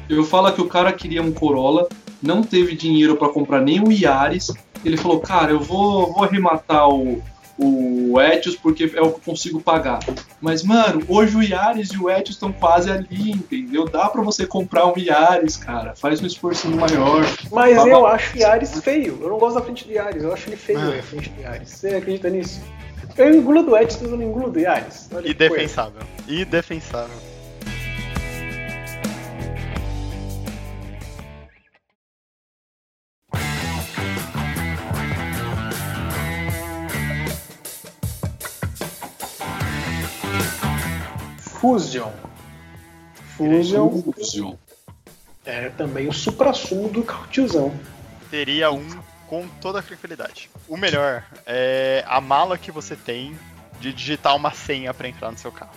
Eu 0.10 0.23
falo 0.25 0.51
que 0.51 0.62
o 0.62 0.67
cara 0.67 0.91
queria 0.91 1.21
um 1.21 1.32
Corolla, 1.32 1.88
não 2.23 2.41
teve 2.41 2.75
dinheiro 2.75 3.15
pra 3.17 3.29
comprar 3.29 3.62
nem 3.62 3.83
o 3.83 3.91
Yaris. 3.91 4.51
Ele 4.83 4.97
falou, 4.97 5.19
cara, 5.19 5.51
eu 5.51 5.59
vou, 5.59 6.12
vou 6.13 6.23
arrematar 6.23 6.89
o, 6.89 7.21
o 7.57 8.19
Etios 8.19 8.55
porque 8.55 8.86
é 8.95 9.01
o 9.01 9.12
que 9.12 9.17
eu 9.17 9.21
consigo 9.25 9.62
pagar. 9.62 9.99
Mas, 10.41 10.63
mano, 10.63 11.03
hoje 11.07 11.36
o 11.38 11.41
Yaris 11.43 11.89
e 11.89 11.97
o 11.97 12.09
Etios 12.09 12.36
estão 12.36 12.51
quase 12.51 12.89
ali, 12.91 13.31
entendeu? 13.31 13.86
Dá 13.86 14.09
pra 14.09 14.21
você 14.21 14.45
comprar 14.45 14.86
um 14.88 14.93
Yaris, 14.97 15.57
cara. 15.57 15.95
Faz 15.95 16.21
um 16.21 16.25
esforço 16.25 16.67
maior. 16.69 17.25
Mas 17.51 17.77
eu 17.77 18.01
bom. 18.01 18.05
acho 18.05 18.38
Yaris 18.38 18.79
feio. 18.79 19.19
Eu 19.21 19.29
não 19.29 19.38
gosto 19.38 19.55
da 19.55 19.62
frente 19.62 19.86
do 19.86 19.91
Yaris. 19.93 20.23
Eu 20.23 20.33
acho 20.33 20.49
ele 20.49 20.57
feio 20.57 20.79
Ah. 20.79 20.99
a 20.99 21.03
frente 21.03 21.29
do 21.29 21.41
Yaris. 21.41 21.69
Você 21.69 21.89
acredita 21.89 22.29
nisso? 22.29 22.62
Eu 23.17 23.33
engulo 23.36 23.63
do 23.63 23.77
Edson, 23.77 23.99
mas 24.01 24.12
eu 24.12 24.17
não 24.17 24.25
engulo 24.25 24.49
do 24.49 24.59
Yaris. 24.59 25.07
Olha 25.12 25.21
coisa. 25.21 25.31
Indefensável. 26.27 27.32
Fusion. 41.63 42.12
Fusion 43.38 43.89
Fusion. 44.02 44.56
é 45.45 45.69
também 45.69 46.10
o 46.10 46.12
supra-sumo 46.12 46.89
do 46.89 47.04
carro 47.04 47.26
tiozão. 47.28 47.73
Teria 48.30 48.69
um 48.69 48.86
com 49.30 49.47
toda 49.62 49.80
a 49.80 49.82
tranquilidade. 49.82 50.49
O 50.67 50.76
melhor 50.76 51.23
é 51.45 52.04
a 52.06 52.19
mala 52.19 52.58
que 52.58 52.69
você 52.69 52.97
tem 52.97 53.34
de 53.80 53.93
digitar 53.93 54.36
uma 54.36 54.52
senha 54.52 54.93
pra 54.93 55.08
entrar 55.08 55.32
no 55.32 55.38
seu 55.38 55.54
carro. 55.54 55.71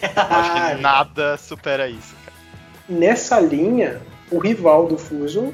Eu 0.00 0.10
acho 0.14 0.52
que 0.52 0.78
nada 0.80 1.36
supera 1.38 1.88
isso, 1.88 2.14
cara. 2.24 2.36
Nessa 2.88 3.40
linha, 3.40 4.00
o 4.30 4.38
rival 4.38 4.86
do 4.86 4.96
Fusion, 4.96 5.50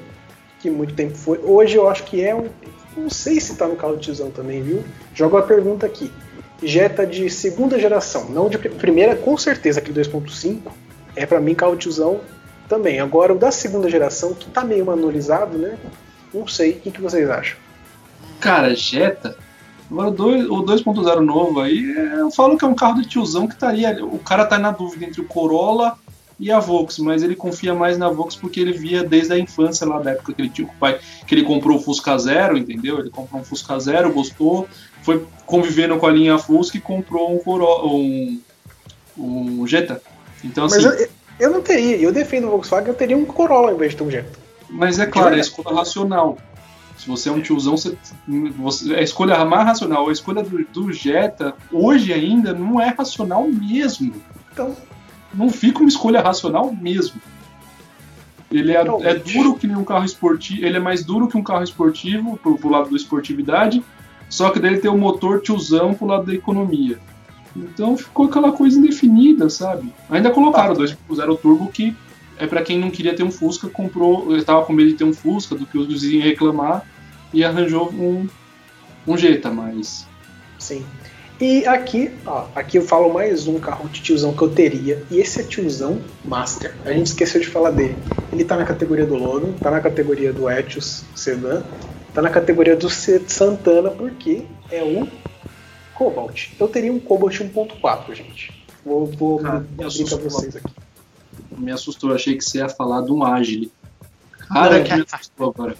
que 0.61 0.69
muito 0.69 0.93
tempo 0.93 1.17
foi, 1.17 1.39
hoje 1.39 1.77
eu 1.77 1.89
acho 1.89 2.05
que 2.05 2.23
é 2.23 2.35
um. 2.35 2.51
Não 2.95 3.09
sei 3.09 3.41
se 3.41 3.57
tá 3.57 3.67
no 3.67 3.77
carro 3.77 3.95
do 3.95 4.01
tiozão 4.01 4.31
também, 4.31 4.63
viu? 4.63 4.85
Jogo 5.15 5.39
a 5.39 5.43
pergunta 5.43 5.87
aqui. 5.87 6.13
Jetta 6.63 7.07
de 7.07 7.29
segunda 7.29 7.79
geração, 7.79 8.31
não 8.31 8.49
de 8.49 8.57
primeira, 8.57 9.15
com 9.15 9.37
certeza 9.37 9.79
aquele 9.81 10.01
2.5 10.01 10.73
é 11.15 11.27
para 11.27 11.41
mim 11.41 11.55
carro 11.55 11.77
tiozão 11.77 12.21
também. 12.69 13.01
Agora 13.01 13.33
o 13.33 13.39
da 13.39 13.51
segunda 13.51 13.89
geração, 13.89 14.35
que 14.35 14.49
tá 14.51 14.65
meio 14.65 14.85
manualizado, 14.85 15.57
né? 15.57 15.79
Não 16.33 16.47
sei, 16.47 16.73
o 16.73 16.81
que, 16.81 16.91
que 16.91 17.01
vocês 17.01 17.29
acham? 17.29 17.57
Cara, 18.41 18.75
Jetta. 18.75 19.37
Agora 19.91 20.11
o 20.13 20.65
2.0 20.65 21.21
novo 21.21 21.61
aí, 21.61 21.95
é, 21.97 22.21
eu 22.21 22.31
falo 22.31 22.59
que 22.59 22.65
é 22.65 22.69
um 22.69 22.75
carro 22.75 23.01
de 23.01 23.09
tiozão 23.09 23.47
que 23.47 23.55
estaria. 23.55 24.05
O 24.05 24.19
cara 24.19 24.45
tá 24.45 24.59
na 24.59 24.73
dúvida 24.73 25.05
entre 25.05 25.21
o 25.21 25.25
Corolla 25.25 25.97
e 26.39 26.51
a 26.51 26.59
Vox, 26.59 26.99
mas 26.99 27.23
ele 27.23 27.35
confia 27.35 27.73
mais 27.73 27.97
na 27.97 28.11
Vox 28.11 28.35
porque 28.35 28.61
ele 28.61 28.73
via 28.73 29.03
desde 29.03 29.33
a 29.33 29.39
infância 29.39 29.87
lá 29.87 30.01
da 30.01 30.11
época 30.11 30.35
que 30.35 30.43
ele 30.43 30.51
tinha 30.51 30.67
o 30.67 30.71
pai, 30.79 30.99
que 31.27 31.35
ele 31.35 31.45
comprou 31.45 31.79
o 31.79 31.81
Fusca 31.81 32.19
Zero, 32.19 32.59
entendeu? 32.59 32.99
Ele 32.99 33.11
comprou 33.11 33.41
um 33.41 33.45
Fusca 33.45 33.79
Zero, 33.79 34.13
gostou, 34.13 34.69
foi 35.07 35.25
convivendo 35.47 35.97
com 35.99 36.07
a 36.07 36.11
linha 36.11 36.37
Fusca 36.37 36.77
e 36.77 36.81
comprou 36.81 37.33
um 37.33 37.39
Corolla, 37.39 37.87
um, 37.87 38.41
um 39.17 39.65
Jetta. 39.65 40.03
Então 40.43 40.65
assim. 40.65 40.85
Mas 40.85 41.01
eu, 41.01 41.09
eu 41.39 41.51
não 41.53 41.63
teria, 41.63 41.97
eu 41.97 42.13
defendo 42.13 42.49
o 42.49 42.51
Volkswagen, 42.51 42.89
eu 42.89 42.95
teria 42.95 43.17
um 43.17 43.25
Corolla 43.25 43.69
ao 43.69 43.77
invés 43.77 43.95
de 43.95 44.03
um 44.03 44.11
Jetta. 44.11 44.37
Mas 44.69 44.99
é 44.99 45.07
claro, 45.07 45.37
é 45.37 45.39
a 45.39 45.41
escolha 45.41 45.77
racional. 45.77 46.37
Se 46.99 47.07
você 47.07 47.29
é 47.29 47.33
um 47.33 47.41
tiozão, 47.41 47.77
você, 47.77 47.97
você, 48.57 48.95
a 48.97 49.03
escolha 49.03 49.45
mais 49.45 49.65
racional, 49.65 50.09
a 50.09 50.13
escolha 50.13 50.43
do, 50.43 50.65
do 50.65 50.93
Jetta, 50.93 51.55
hoje 51.71 52.13
ainda, 52.13 52.53
não 52.53 52.81
é 52.81 52.89
racional 52.89 53.47
mesmo. 53.47 54.13
Então, 54.53 54.75
não 55.33 55.51
fica 55.51 55.79
uma 55.79 55.89
escolha 55.89 56.21
racional 56.21 56.73
mesmo. 56.73 57.21
Ele 58.51 58.73
é, 58.73 58.81
é, 58.81 59.15
duro 59.15 59.55
que 59.55 59.69
nem 59.69 59.77
um 59.77 59.85
carro 59.85 60.05
esportivo. 60.05 60.65
Ele 60.65 60.79
é 60.79 60.81
mais 60.81 61.05
duro 61.05 61.29
que 61.29 61.37
um 61.37 61.45
carro 61.45 61.63
esportivo, 61.63 62.37
pro, 62.39 62.59
pro 62.59 62.71
lado 62.71 62.91
da 62.91 62.97
esportividade, 62.97 63.85
só 64.29 64.51
que 64.51 64.61
dele 64.61 64.79
tem 64.79 64.91
o 64.91 64.99
motor 64.99 65.41
tiozão 65.41 65.95
pro 65.95 66.07
lado 66.07 66.27
da 66.27 66.35
economia. 66.35 66.99
Então 67.55 67.97
ficou 67.97 68.27
aquela 68.27 68.53
coisa 68.53 68.79
indefinida, 68.79 69.49
sabe? 69.49 69.93
Ainda 70.11 70.31
colocaram 70.31 70.75
o 70.75 70.77
2.0 70.77 71.39
Turbo 71.39 71.69
que 71.69 71.97
é 72.39 72.47
para 72.47 72.63
quem 72.63 72.79
não 72.79 72.91
queria 72.91 73.15
ter 73.15 73.23
um 73.23 73.31
Fusca, 73.31 73.69
comprou, 73.69 74.37
estava 74.37 74.65
com 74.65 74.73
medo 74.73 74.91
de 74.91 74.97
ter 74.97 75.05
um 75.05 75.13
Fusca, 75.13 75.55
do 75.55 75.67
que 75.67 75.79
os 75.79 75.87
vizinhos 75.87 76.25
reclamar, 76.25 76.85
e 77.33 77.43
arranjou 77.43 77.91
um, 77.91 78.29
um 79.07 79.17
Jetta, 79.17 79.51
mas. 79.51 80.07
Sim. 80.59 80.85
E 81.41 81.67
aqui, 81.67 82.11
ó, 82.25 82.47
aqui 82.55 82.79
eu 82.79 82.83
falo 82.83 83.13
mais 83.13 83.47
um 83.47 83.59
carro 83.59 83.89
de 83.91 84.01
tiozão 84.01 84.35
que 84.35 84.43
eu 84.43 84.49
teria. 84.49 85.03
E 85.11 85.19
esse 85.19 85.41
é 85.41 85.43
tiozão 85.43 86.01
Master. 86.25 86.75
A 86.85 86.93
gente 86.93 87.09
esqueceu 87.09 87.41
de 87.41 87.47
falar 87.47 87.71
dele. 87.71 87.97
Ele 88.33 88.43
tá 88.43 88.57
na 88.57 88.65
categoria 88.65 89.05
do 89.05 89.17
Logan, 89.17 89.53
tá 89.53 89.71
na 89.71 89.81
categoria 89.81 90.33
do 90.33 90.49
Etios 90.49 91.05
Sedan, 91.15 91.63
tá 92.17 92.23
na 92.23 92.31
categoria 92.31 92.75
do 92.75 92.89
Santana, 92.89 93.91
porque 93.91 94.47
é 94.71 94.83
um 94.83 95.07
Cobalt. 95.95 96.49
Eu 96.59 96.67
teria 96.67 96.91
um 96.91 96.99
Cobalt 96.99 97.39
1.4, 97.39 98.15
gente. 98.15 98.65
Vou, 98.83 99.05
vou 99.05 99.39
Cara, 99.39 99.59
abrir 99.59 100.05
pra 100.09 100.17
vocês 100.17 100.57
aqui. 100.57 100.73
Me 101.59 101.71
assustou, 101.71 102.15
achei 102.15 102.35
que 102.35 102.43
você 102.43 102.59
ia 102.59 102.71
falar 102.71 103.03
de 103.03 103.13
um 103.13 103.23
Agile. 103.23 103.71
Cara, 104.49 104.83
que 104.83 104.95
me 104.95 105.05
assustou 105.13 105.51
agora. 105.51 105.77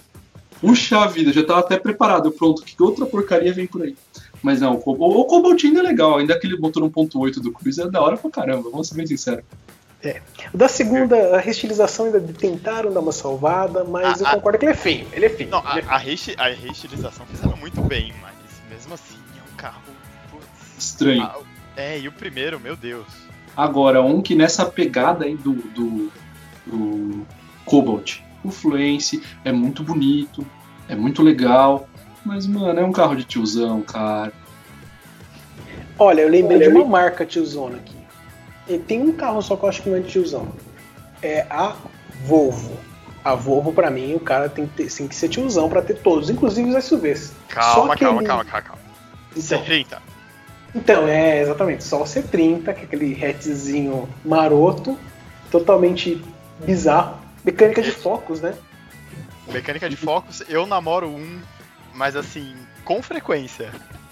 Puxa 0.61 1.07
vida, 1.07 1.33
já 1.33 1.43
tava 1.43 1.61
até 1.61 1.79
preparado, 1.79 2.31
pronto, 2.31 2.61
que 2.61 2.81
outra 2.83 3.07
porcaria 3.07 3.51
vem 3.51 3.65
por 3.65 3.81
aí. 3.81 3.95
Mas 4.43 4.61
não, 4.61 4.75
o, 4.75 4.91
o 4.91 5.25
Cobaltinho 5.25 5.79
é 5.79 5.81
legal, 5.81 6.19
ainda 6.19 6.35
aquele 6.35 6.55
motor 6.57 6.83
1.8 6.83 7.39
do 7.39 7.51
Cruise 7.51 7.81
é 7.81 7.89
da 7.89 7.99
hora 7.99 8.15
pra 8.15 8.29
caramba, 8.29 8.69
vamos 8.69 8.89
ser 8.89 8.95
bem 8.95 9.07
sinceros. 9.07 9.43
É. 10.03 10.21
Da 10.53 10.67
segunda, 10.67 11.35
a 11.35 11.39
restilização 11.39 12.05
ainda 12.05 12.21
tentaram 12.21 12.93
dar 12.93 12.99
uma 12.99 13.11
salvada, 13.11 13.83
mas 13.83 14.21
a, 14.21 14.29
eu 14.29 14.35
concordo 14.35 14.57
a, 14.57 14.59
que 14.59 14.65
ele 14.65 14.71
é 14.73 14.75
feio. 14.75 15.07
Ele 15.11 15.25
é 15.25 15.29
feio. 15.29 15.49
Não, 15.49 15.59
a, 15.65 15.79
é 15.79 15.83
a, 15.87 15.97
resti, 15.97 16.35
a 16.37 16.49
restilização 16.49 17.25
fizeram 17.25 17.57
muito 17.57 17.81
bem, 17.81 18.13
mas 18.21 18.35
mesmo 18.69 18.93
assim 18.93 19.17
é 19.37 19.53
um 19.53 19.55
carro 19.55 19.81
putz, 20.29 20.45
estranho. 20.77 21.23
Ah, 21.23 21.39
é, 21.75 21.99
e 21.99 22.07
o 22.07 22.11
primeiro, 22.11 22.59
meu 22.59 22.75
Deus. 22.75 23.07
Agora, 23.55 24.01
um 24.03 24.21
que 24.21 24.35
nessa 24.35 24.65
pegada 24.65 25.25
aí 25.25 25.35
do, 25.35 25.53
do, 25.53 26.11
do 26.65 27.25
Cobalt, 27.65 28.19
o 28.43 28.51
Fluence 28.51 29.23
é 29.43 29.51
muito 29.51 29.83
bonito, 29.83 30.45
é 30.87 30.95
muito 30.95 31.23
legal, 31.23 31.89
mas, 32.23 32.45
mano, 32.45 32.79
é 32.79 32.83
um 32.83 32.91
carro 32.91 33.15
de 33.15 33.23
tiozão, 33.23 33.81
cara. 33.81 34.31
Olha, 35.97 36.21
eu 36.21 36.29
lembrei 36.29 36.57
Olha, 36.57 36.67
de 36.67 36.71
uma 36.71 36.83
eu... 36.83 36.87
marca 36.87 37.25
tiozona 37.25 37.77
aqui. 37.77 37.96
E 38.67 38.77
tem 38.77 39.01
um 39.01 39.11
carro 39.11 39.41
só 39.41 39.55
que 39.55 39.63
eu 39.63 39.69
acho 39.69 39.81
que 39.81 39.89
não 39.89 39.97
é 39.97 39.99
de 39.99 40.09
tiozão. 40.09 40.47
É 41.21 41.45
a 41.49 41.75
Volvo. 42.25 42.77
A 43.23 43.35
Volvo, 43.35 43.73
pra 43.73 43.89
mim, 43.89 44.13
o 44.13 44.19
cara 44.19 44.49
tem 44.49 44.67
que, 44.67 44.73
ter, 44.75 44.91
tem 44.91 45.07
que 45.07 45.15
ser 45.15 45.29
tiozão 45.29 45.69
pra 45.69 45.81
ter 45.81 45.95
todos, 45.95 46.29
inclusive 46.29 46.69
os 46.69 46.85
SUVs. 46.85 47.33
Calma, 47.49 47.95
calma, 47.95 48.23
calma, 48.23 48.45
calma, 48.45 48.61
calma. 48.61 48.81
Então, 49.35 49.63
C30. 49.63 49.97
Então, 50.75 51.07
é 51.07 51.41
exatamente, 51.41 51.83
só 51.83 52.01
o 52.01 52.05
C30, 52.05 52.63
que 52.73 52.81
é 52.81 52.83
aquele 52.83 53.25
hatchzinho 53.25 54.07
maroto, 54.23 54.97
totalmente 55.51 56.21
bizarro. 56.65 57.17
Mecânica 57.43 57.81
de 57.81 57.91
focos, 57.91 58.41
né? 58.41 58.53
Mecânica 59.47 59.89
de 59.89 59.95
focos, 59.95 60.43
eu 60.49 60.65
namoro 60.65 61.07
um 61.07 61.39
mas 61.97 62.15
assim, 62.15 62.55
com 62.85 63.01
frequência 63.01 63.71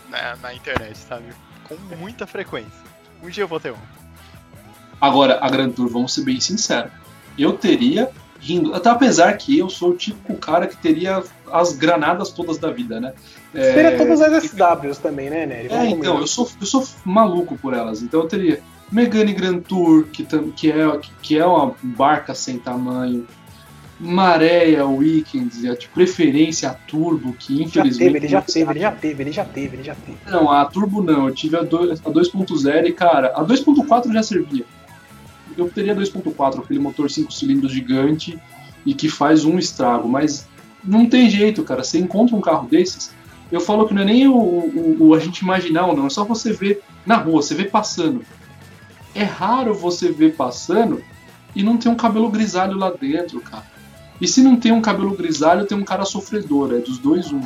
na, 0.09 0.35
na 0.37 0.53
internet, 0.53 0.97
sabe? 0.97 1.25
Com 1.63 1.75
muita 1.95 2.25
frequência. 2.25 2.83
Um 3.21 3.29
dia 3.29 3.43
eu 3.43 3.47
vou 3.47 3.59
ter 3.59 3.71
um. 3.71 3.77
Agora, 4.99 5.39
a 5.41 5.49
Grand 5.49 5.71
Tour, 5.71 5.89
vamos 5.89 6.13
ser 6.13 6.23
bem 6.23 6.39
sinceros. 6.39 6.91
Eu 7.37 7.53
teria 7.53 8.09
rindo, 8.39 8.73
até 8.73 8.89
apesar 8.89 9.33
que 9.33 9.57
eu 9.57 9.69
sou 9.69 9.91
o 9.91 9.95
típico 9.95 10.35
cara 10.35 10.67
que 10.67 10.77
teria 10.77 11.23
as 11.51 11.73
granadas 11.73 12.29
todas 12.29 12.57
da 12.57 12.71
vida, 12.71 12.99
né? 12.99 13.13
É... 13.53 13.73
Teria 13.73 13.97
todas 13.97 14.21
as 14.21 14.43
SWs 14.43 14.97
também, 14.99 15.29
né, 15.29 15.45
Nery? 15.45 15.69
É, 15.71 15.89
então, 15.89 16.19
eu 16.19 16.27
sou, 16.27 16.49
eu 16.59 16.67
sou 16.67 16.85
maluco 17.03 17.57
por 17.57 17.73
elas. 17.73 18.01
Então 18.01 18.21
eu 18.21 18.27
teria 18.27 18.61
Megane 18.91 19.33
Grand 19.33 19.59
Tour, 19.59 20.05
que, 20.05 20.25
que, 20.55 20.71
é, 20.71 20.99
que 21.21 21.37
é 21.37 21.45
uma 21.45 21.73
barca 21.81 22.33
sem 22.33 22.57
tamanho. 22.57 23.25
Maréia 23.97 24.85
Weekends, 24.85 25.61
de 25.61 25.87
preferência 25.87 26.69
a 26.69 26.73
Turbo, 26.73 27.31
que 27.31 27.63
infelizmente. 27.63 27.93
Já 27.93 28.05
teve, 28.05 28.17
ele 28.17 28.27
já 28.27 28.41
teve, 28.41 28.71
ele 28.71 28.79
já 28.79 28.91
teve, 28.91 29.23
ele 29.23 29.31
já 29.31 29.45
teve, 29.45 29.75
ele 29.77 29.83
já 29.83 29.95
teve. 29.95 30.17
Não, 30.29 30.51
a 30.51 30.65
Turbo 30.65 31.01
não, 31.01 31.29
eu 31.29 31.33
tive 31.33 31.55
a 31.55 31.63
2.0 31.63 32.85
e, 32.85 32.91
cara, 32.91 33.27
a 33.33 33.43
2.4 33.45 34.11
já 34.11 34.21
servia. 34.21 34.65
Eu 35.57 35.69
teria 35.69 35.95
2.4, 35.95 36.59
aquele 36.59 36.79
motor 36.79 37.09
5 37.09 37.31
cilindros 37.31 37.71
gigante 37.71 38.39
e 38.85 38.93
que 38.93 39.09
faz 39.09 39.45
um 39.45 39.57
estrago, 39.57 40.07
mas 40.07 40.47
não 40.83 41.07
tem 41.07 41.29
jeito, 41.29 41.63
cara. 41.63 41.83
Você 41.83 41.97
encontra 41.97 42.35
um 42.35 42.41
carro 42.41 42.67
desses, 42.67 43.13
eu 43.51 43.59
falo 43.59 43.87
que 43.87 43.93
não 43.93 44.01
é 44.01 44.05
nem 44.05 44.27
o, 44.27 44.35
o, 44.35 44.97
o 44.99 45.13
a 45.13 45.19
gente 45.19 45.39
imaginar 45.39 45.87
ou 45.87 45.95
não, 45.95 46.07
é 46.07 46.09
só 46.09 46.23
você 46.23 46.51
ver 46.51 46.81
na 47.05 47.15
rua, 47.15 47.41
você 47.41 47.55
vê 47.55 47.65
passando. 47.65 48.23
É 49.13 49.23
raro 49.23 49.73
você 49.73 50.11
ver 50.11 50.35
passando 50.35 51.01
e 51.55 51.63
não 51.63 51.77
ter 51.77 51.89
um 51.89 51.95
cabelo 51.95 52.29
grisalho 52.29 52.77
lá 52.77 52.91
dentro, 52.91 53.39
cara. 53.39 53.65
E 54.19 54.27
se 54.27 54.41
não 54.41 54.55
tem 54.55 54.71
um 54.71 54.81
cabelo 54.81 55.15
grisalho, 55.15 55.65
tem 55.65 55.77
um 55.77 55.83
cara 55.83 56.05
sofredor, 56.05 56.73
é 56.73 56.79
dos 56.79 56.97
dois 56.97 57.31
um. 57.31 57.41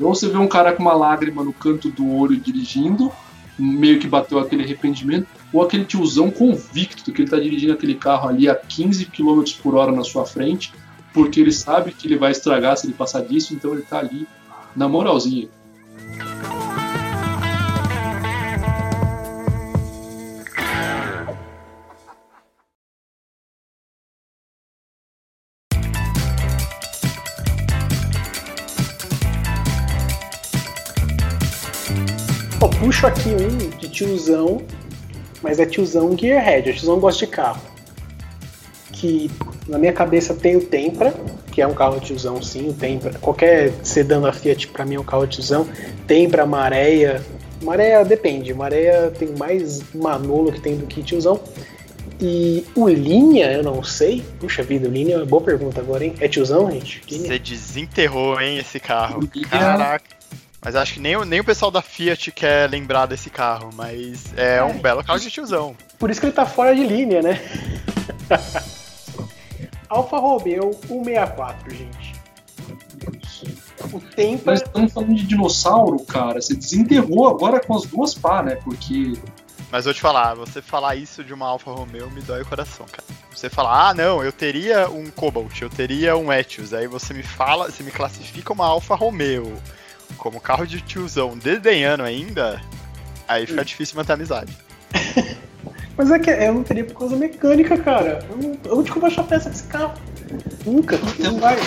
Ou 0.00 0.14
você 0.14 0.28
vê 0.28 0.36
um 0.36 0.46
cara 0.46 0.72
com 0.72 0.82
uma 0.82 0.94
lágrima 0.94 1.42
no 1.42 1.52
canto 1.52 1.90
do 1.90 2.08
olho 2.14 2.36
dirigindo, 2.36 3.10
meio 3.58 3.98
que 3.98 4.06
bateu 4.06 4.38
aquele 4.38 4.62
arrependimento, 4.62 5.26
ou 5.52 5.62
aquele 5.62 5.84
tiozão 5.84 6.30
convicto 6.30 7.12
que 7.12 7.22
ele 7.22 7.26
está 7.26 7.38
dirigindo 7.38 7.72
aquele 7.72 7.94
carro 7.94 8.28
ali 8.28 8.48
a 8.48 8.54
15 8.54 9.06
km 9.06 9.42
por 9.62 9.74
hora 9.74 9.92
na 9.92 10.04
sua 10.04 10.24
frente, 10.24 10.72
porque 11.12 11.40
ele 11.40 11.52
sabe 11.52 11.92
que 11.92 12.06
ele 12.06 12.16
vai 12.16 12.32
estragar 12.32 12.76
se 12.76 12.86
ele 12.86 12.94
passar 12.94 13.22
disso, 13.22 13.54
então 13.54 13.72
ele 13.72 13.82
está 13.82 13.98
ali 13.98 14.26
na 14.76 14.88
moralzinha. 14.88 15.48
puxo 32.88 33.06
aqui 33.06 33.28
um 33.28 33.78
de 33.78 33.88
tiozão, 33.88 34.62
mas 35.42 35.58
é 35.58 35.66
tiozão 35.66 36.16
gearhead, 36.16 36.70
é 36.70 36.72
tiozão 36.72 36.98
gosta 36.98 37.24
de 37.24 37.32
carro. 37.32 37.60
Que 38.92 39.30
na 39.68 39.78
minha 39.78 39.92
cabeça 39.92 40.34
tem 40.34 40.56
o 40.56 40.60
Tempra, 40.60 41.14
que 41.52 41.62
é 41.62 41.66
um 41.66 41.74
carro 41.74 42.00
tiozão 42.00 42.42
sim, 42.42 42.68
o 42.68 42.72
Tempra. 42.72 43.18
Qualquer 43.18 43.72
sedã 43.82 44.20
da 44.20 44.32
Fiat 44.32 44.68
para 44.68 44.84
mim 44.84 44.96
é 44.96 45.00
um 45.00 45.04
carro 45.04 45.26
tiozão. 45.26 45.68
Tempra, 46.06 46.46
Maréia. 46.46 47.22
Maréia 47.62 48.04
depende, 48.04 48.54
Maréia 48.54 49.12
tem 49.16 49.28
mais 49.36 49.82
Manolo 49.94 50.52
que 50.52 50.60
tem 50.60 50.76
do 50.76 50.86
que 50.86 51.02
tiozão. 51.02 51.40
E 52.20 52.64
o 52.74 52.88
Linha, 52.88 53.52
eu 53.52 53.62
não 53.62 53.82
sei. 53.82 54.24
Puxa 54.40 54.62
vida, 54.62 54.88
o 54.88 54.90
Linha 54.90 55.14
é 55.14 55.18
uma 55.18 55.26
boa 55.26 55.42
pergunta 55.42 55.80
agora, 55.80 56.04
hein? 56.04 56.14
É 56.18 56.26
tiozão, 56.26 56.70
gente? 56.70 57.00
Você 57.08 57.38
desenterrou, 57.38 58.40
hein, 58.40 58.58
esse 58.58 58.80
carro. 58.80 59.20
Caraca. 59.48 60.17
Mas 60.60 60.74
acho 60.74 60.94
que 60.94 61.00
nem, 61.00 61.16
nem 61.24 61.40
o 61.40 61.44
pessoal 61.44 61.70
da 61.70 61.80
Fiat 61.80 62.32
quer 62.32 62.68
lembrar 62.68 63.06
desse 63.06 63.30
carro, 63.30 63.70
mas 63.74 64.32
é, 64.36 64.56
é. 64.56 64.64
um 64.64 64.78
belo 64.78 65.04
carro 65.04 65.20
de 65.20 65.30
tiozão. 65.30 65.76
Por 65.98 66.10
isso 66.10 66.20
que 66.20 66.26
ele 66.26 66.32
tá 66.32 66.44
fora 66.44 66.74
de 66.74 66.84
linha, 66.84 67.22
né? 67.22 67.40
Alfa 69.88 70.18
Romeo 70.18 70.72
164, 70.86 71.74
gente. 71.74 72.14
o 73.92 74.00
tempo. 74.00 74.42
Nós 74.46 74.60
estamos 74.60 74.92
falando 74.92 75.14
de 75.14 75.26
dinossauro, 75.26 76.04
cara. 76.04 76.40
Você 76.40 76.54
desenterrou 76.54 77.28
agora 77.28 77.60
com 77.60 77.74
as 77.74 77.86
duas 77.86 78.14
pá, 78.14 78.42
né? 78.42 78.56
Porque. 78.56 79.14
Mas 79.70 79.84
vou 79.84 79.94
te 79.94 80.00
falar, 80.00 80.34
você 80.34 80.60
falar 80.62 80.96
isso 80.96 81.22
de 81.22 81.32
uma 81.32 81.46
Alfa 81.46 81.70
Romeo 81.70 82.10
me 82.10 82.22
dói 82.22 82.42
o 82.42 82.46
coração, 82.46 82.86
cara. 82.90 83.04
Você 83.34 83.48
falar, 83.50 83.90
ah, 83.90 83.94
não, 83.94 84.24
eu 84.24 84.32
teria 84.32 84.88
um 84.90 85.10
Cobalt, 85.10 85.60
eu 85.60 85.68
teria 85.68 86.16
um 86.16 86.32
Etios, 86.32 86.72
aí 86.72 86.86
você 86.86 87.12
me 87.12 87.22
fala, 87.22 87.70
você 87.70 87.82
me 87.82 87.90
classifica 87.90 88.52
uma 88.52 88.66
Alfa 88.66 88.94
Romeo 88.94 89.56
como 90.16 90.40
carro 90.40 90.66
de 90.66 90.80
tiozão 90.80 91.36
desdenhando 91.36 92.02
ainda, 92.02 92.60
aí 93.26 93.46
fica 93.46 93.64
difícil 93.64 93.96
manter 93.96 94.12
a 94.12 94.14
amizade. 94.14 94.56
Mas 95.96 96.10
é 96.12 96.18
que 96.18 96.30
eu 96.30 96.54
não 96.54 96.62
teria 96.62 96.84
por 96.84 96.94
causa 96.96 97.16
mecânica, 97.16 97.76
cara. 97.76 98.24
Eu 98.30 98.36
não, 98.36 98.58
eu 98.64 98.84
vou 98.84 99.06
achar 99.06 99.24
peça 99.24 99.50
desse 99.50 99.64
carro? 99.64 99.94
Nunca, 100.64 100.96
não 101.18 101.40
vai. 101.40 101.58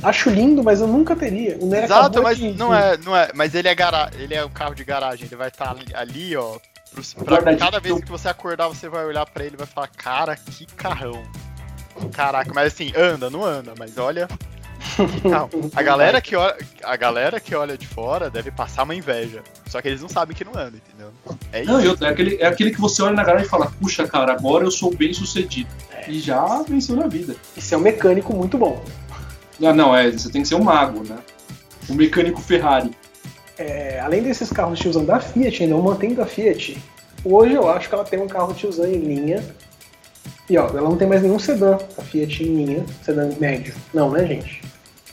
Acho 0.00 0.30
lindo, 0.30 0.62
mas 0.62 0.80
eu 0.80 0.86
nunca 0.86 1.16
teria. 1.16 1.58
O 1.60 1.66
Nero 1.66 1.86
Exato, 1.86 2.22
mas 2.22 2.38
de- 2.38 2.52
não 2.52 2.72
é, 2.72 2.96
não 2.98 3.16
é, 3.16 3.32
mas 3.34 3.52
ele 3.56 3.66
é 3.66 3.74
gara, 3.74 4.08
ele 4.16 4.32
é 4.32 4.44
o 4.44 4.48
carro 4.48 4.74
de 4.76 4.84
garagem, 4.84 5.26
ele 5.26 5.34
vai 5.34 5.48
estar 5.48 5.70
ali, 5.72 5.86
ali, 5.92 6.36
ó, 6.36 6.56
pros- 6.92 7.14
pra 7.14 7.56
cada 7.56 7.80
vez 7.80 8.00
que 8.00 8.08
você 8.08 8.28
acordar, 8.28 8.68
você 8.68 8.88
vai 8.88 9.04
olhar 9.04 9.26
pra 9.26 9.44
ele 9.44 9.56
e 9.56 9.58
vai 9.58 9.66
falar, 9.66 9.88
cara, 9.88 10.36
que 10.36 10.64
carrão. 10.66 11.20
Caraca, 12.12 12.52
mas 12.54 12.72
assim, 12.72 12.92
anda, 12.96 13.28
não 13.28 13.44
anda, 13.44 13.74
mas 13.76 13.98
olha. 13.98 14.28
que 15.22 15.28
carro. 15.28 15.50
A 15.74 15.82
galera 15.82 16.20
que 16.20 16.36
olha, 16.36 16.56
a 16.82 16.96
galera 16.96 17.40
que 17.40 17.54
olha 17.54 17.76
de 17.76 17.86
fora 17.86 18.30
deve 18.30 18.50
passar 18.50 18.84
uma 18.84 18.94
inveja. 18.94 19.42
Só 19.68 19.80
que 19.82 19.88
eles 19.88 20.00
não 20.00 20.08
sabem 20.08 20.36
que 20.36 20.44
não 20.44 20.52
anda, 20.52 20.76
entendeu? 20.76 21.10
É 21.52 21.62
isso. 21.62 21.72
Não, 21.72 21.86
outra, 21.88 22.08
é 22.08 22.10
aquele, 22.10 22.36
é 22.36 22.46
aquele 22.46 22.70
que 22.70 22.80
você 22.80 23.02
olha 23.02 23.14
na 23.14 23.24
garagem 23.24 23.46
e 23.46 23.50
fala, 23.50 23.72
puxa, 23.80 24.06
cara, 24.06 24.32
agora 24.32 24.64
eu 24.64 24.70
sou 24.70 24.94
bem 24.94 25.12
sucedido. 25.12 25.68
E 26.06 26.20
já 26.20 26.62
venceu 26.62 26.96
na 26.96 27.06
vida. 27.06 27.36
Isso 27.56 27.74
é 27.74 27.78
um 27.78 27.80
mecânico 27.80 28.32
muito 28.34 28.56
bom. 28.56 28.82
Ah, 29.62 29.72
não, 29.72 29.94
é, 29.94 30.10
você 30.10 30.30
tem 30.30 30.42
que 30.42 30.48
ser 30.48 30.54
um 30.54 30.62
mago, 30.62 31.02
né? 31.04 31.18
Um 31.90 31.94
mecânico 31.94 32.40
Ferrari. 32.40 32.90
É, 33.58 33.98
além 34.00 34.22
desses 34.22 34.50
carros 34.50 34.78
tiozão 34.78 35.04
da 35.04 35.18
Fiat, 35.18 35.64
ainda 35.64 35.76
mantendo 35.76 36.22
a 36.22 36.26
Fiat, 36.26 36.80
hoje 37.24 37.54
eu 37.54 37.68
acho 37.68 37.88
que 37.88 37.94
ela 37.94 38.04
tem 38.04 38.20
um 38.20 38.28
carro 38.28 38.54
tiozão 38.54 38.86
em 38.86 38.98
linha. 38.98 39.44
E 40.50 40.56
ó, 40.56 40.66
ela 40.68 40.82
não 40.88 40.96
tem 40.96 41.06
mais 41.08 41.22
nenhum 41.22 41.38
sedã, 41.38 41.76
a 41.96 42.02
Fiat 42.02 42.42
em 42.42 42.64
linha, 42.64 42.84
sedã 43.02 43.28
médio. 43.38 43.74
Não, 43.92 44.10
né, 44.10 44.26
gente? 44.26 44.62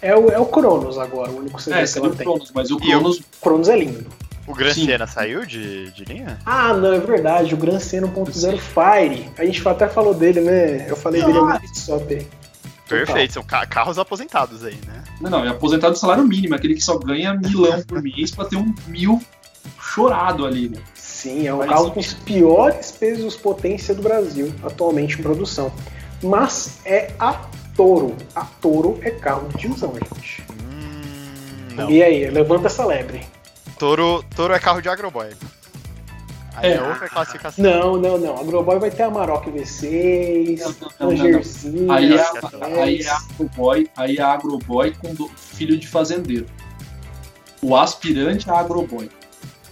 É 0.02 0.16
o, 0.16 0.30
é 0.30 0.40
o 0.40 0.46
Cronos 0.46 0.98
agora, 0.98 1.32
o 1.32 1.38
único 1.40 1.62
sedã 1.62 1.78
É, 1.78 1.86
que 1.86 1.98
ela 1.98 2.08
o 2.08 2.16
tem. 2.16 2.26
Cronos, 2.26 2.52
mas 2.54 2.72
o 2.72 2.78
Cronos. 2.78 3.18
O 3.20 3.24
Cronos 3.42 3.70
é 3.70 3.78
lindo. 3.78 4.06
O 4.48 4.54
Gran 4.54 4.72
Sim. 4.74 4.86
Siena 4.86 5.08
saiu 5.08 5.44
de, 5.46 5.90
de 5.92 6.06
linha? 6.06 6.38
Ah, 6.46 6.72
não, 6.74 6.94
é 6.94 7.00
verdade, 7.00 7.54
o 7.54 7.58
Gran 7.58 7.80
Siena 7.80 8.08
1.0 8.08 8.60
Fire. 8.60 9.28
A 9.38 9.44
gente 9.44 9.68
até 9.68 9.88
falou 9.88 10.14
dele, 10.14 10.40
né? 10.42 10.86
Eu 10.88 10.96
falei 10.96 11.24
dele 11.24 11.40
Ah. 11.40 11.60
muito 11.60 11.78
só 11.80 11.98
ter. 12.00 12.28
Perfeito, 12.88 13.34
são 13.34 13.44
ca- 13.44 13.66
carros 13.66 13.98
aposentados 13.98 14.64
aí, 14.64 14.78
né? 14.86 15.04
Não, 15.20 15.32
não, 15.32 15.44
é 15.46 15.50
aposentado 15.50 15.94
do 15.94 16.00
salário 16.00 16.24
mínimo, 16.24 16.54
aquele 16.54 16.76
que 16.76 16.82
só 16.82 17.00
ganha 17.00 17.34
milão 17.34 17.82
por 17.82 18.00
mês 18.04 18.30
pra 18.30 18.46
ter 18.46 18.58
um 18.58 18.72
mil 18.88 19.20
chorado 19.82 20.46
ali, 20.46 20.70
né? 20.70 20.78
Sim, 21.26 21.48
é 21.48 21.54
um 21.54 21.58
Mas 21.58 21.70
carro 21.70 21.90
com 21.92 22.00
os 22.00 22.14
piores 22.14 22.92
pesos 22.92 23.36
potência 23.36 23.96
do 23.96 24.04
Brasil, 24.04 24.54
atualmente 24.64 25.20
em 25.20 25.24
produção. 25.24 25.72
Mas 26.22 26.78
é 26.86 27.12
a 27.20 27.42
Toro. 27.76 28.16
A 28.36 28.42
Toro 28.62 29.00
é 29.02 29.10
carro 29.10 29.48
de 29.50 29.58
tiozão, 29.58 29.92
gente. 29.96 30.44
Hum. 30.52 31.90
E 31.90 32.04
aí, 32.04 32.30
levanta 32.30 32.68
essa 32.68 32.86
lebre. 32.86 33.22
Toro, 33.80 34.24
Toro 34.36 34.54
é 34.54 34.60
carro 34.60 34.82
de 34.82 34.88
agroboy. 34.88 35.30
Aí 36.58 36.72
é, 36.74 36.76
É. 36.76 36.82
outra 36.82 37.10
classificação. 37.10 37.64
Não, 37.66 37.98
não, 37.98 38.18
não. 38.20 38.38
A 38.38 38.40
Agroboy 38.42 38.78
vai 38.80 38.92
ter 38.92 39.04
a 39.04 39.10
Maroc 39.10 39.46
V6, 39.48 40.60
Não, 40.60 40.68
não, 40.70 40.76
não, 40.80 40.90
não, 41.00 41.00
não. 41.00 41.10
Rangerzinho, 41.10 41.92
Aí 41.92 42.14
é, 42.16 42.26
aí 42.72 43.02
é 43.02 43.10
agroboy, 43.10 43.90
aí 43.98 44.18
é 44.18 44.22
agroboy 44.22 44.94
com 45.02 45.14
do- 45.16 45.28
filho 45.36 45.76
de 45.78 45.88
fazendeiro. 45.88 46.46
O 47.64 47.76
aspirante 47.76 48.48
é 48.50 48.54
agroboy. 48.54 49.10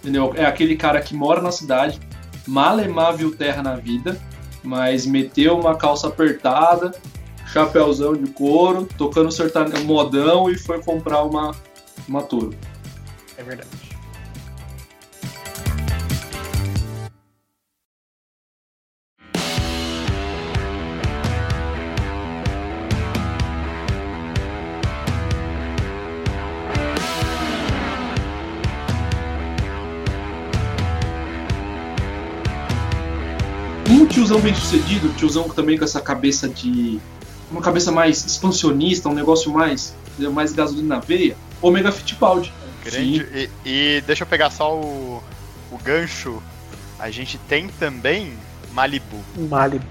Entendeu? 0.04 0.34
É 0.36 0.46
aquele 0.46 0.76
cara 0.76 1.00
que 1.02 1.16
mora 1.16 1.42
na 1.42 1.50
cidade, 1.50 1.98
malemar 2.46 3.16
viu 3.16 3.34
terra 3.34 3.64
na 3.64 3.78
vida, 3.78 4.20
mas 4.62 5.06
meteu 5.06 5.58
uma 5.58 5.78
calça 5.78 6.10
apertada, 6.10 6.92
chapéuzão 7.48 8.14
de 8.14 8.30
couro, 8.32 8.86
tocando 8.98 9.32
sertane- 9.32 9.80
modão 9.86 10.50
e 10.50 10.58
foi 10.58 10.82
comprar 10.84 11.24
uma, 11.24 11.56
uma. 12.06 12.28
É 13.38 13.44
verdade. 13.44 13.70
Bem 34.44 34.54
sucedido, 34.54 35.08
tiozão 35.14 35.48
também 35.48 35.78
com 35.78 35.86
essa 35.86 36.02
cabeça 36.02 36.50
de. 36.50 37.00
uma 37.50 37.62
cabeça 37.62 37.94
mais 37.94 38.26
expansionista, 38.26 39.08
um 39.08 39.14
negócio 39.14 39.50
mais, 39.50 39.96
mais 40.34 40.52
gasolina 40.52 40.96
na 40.96 41.00
veia, 41.00 41.38
Omega 41.62 41.94
Fittipaldi. 41.94 42.52
Grande. 42.84 43.26
E, 43.34 43.50
e 43.66 44.04
deixa 44.06 44.24
eu 44.24 44.28
pegar 44.28 44.50
só 44.50 44.76
o, 44.76 45.24
o 45.72 45.78
gancho. 45.78 46.44
A 47.00 47.10
gente 47.10 47.38
tem 47.38 47.70
também 47.70 48.34
Malibu. 48.74 49.18
Malibu. 49.50 49.86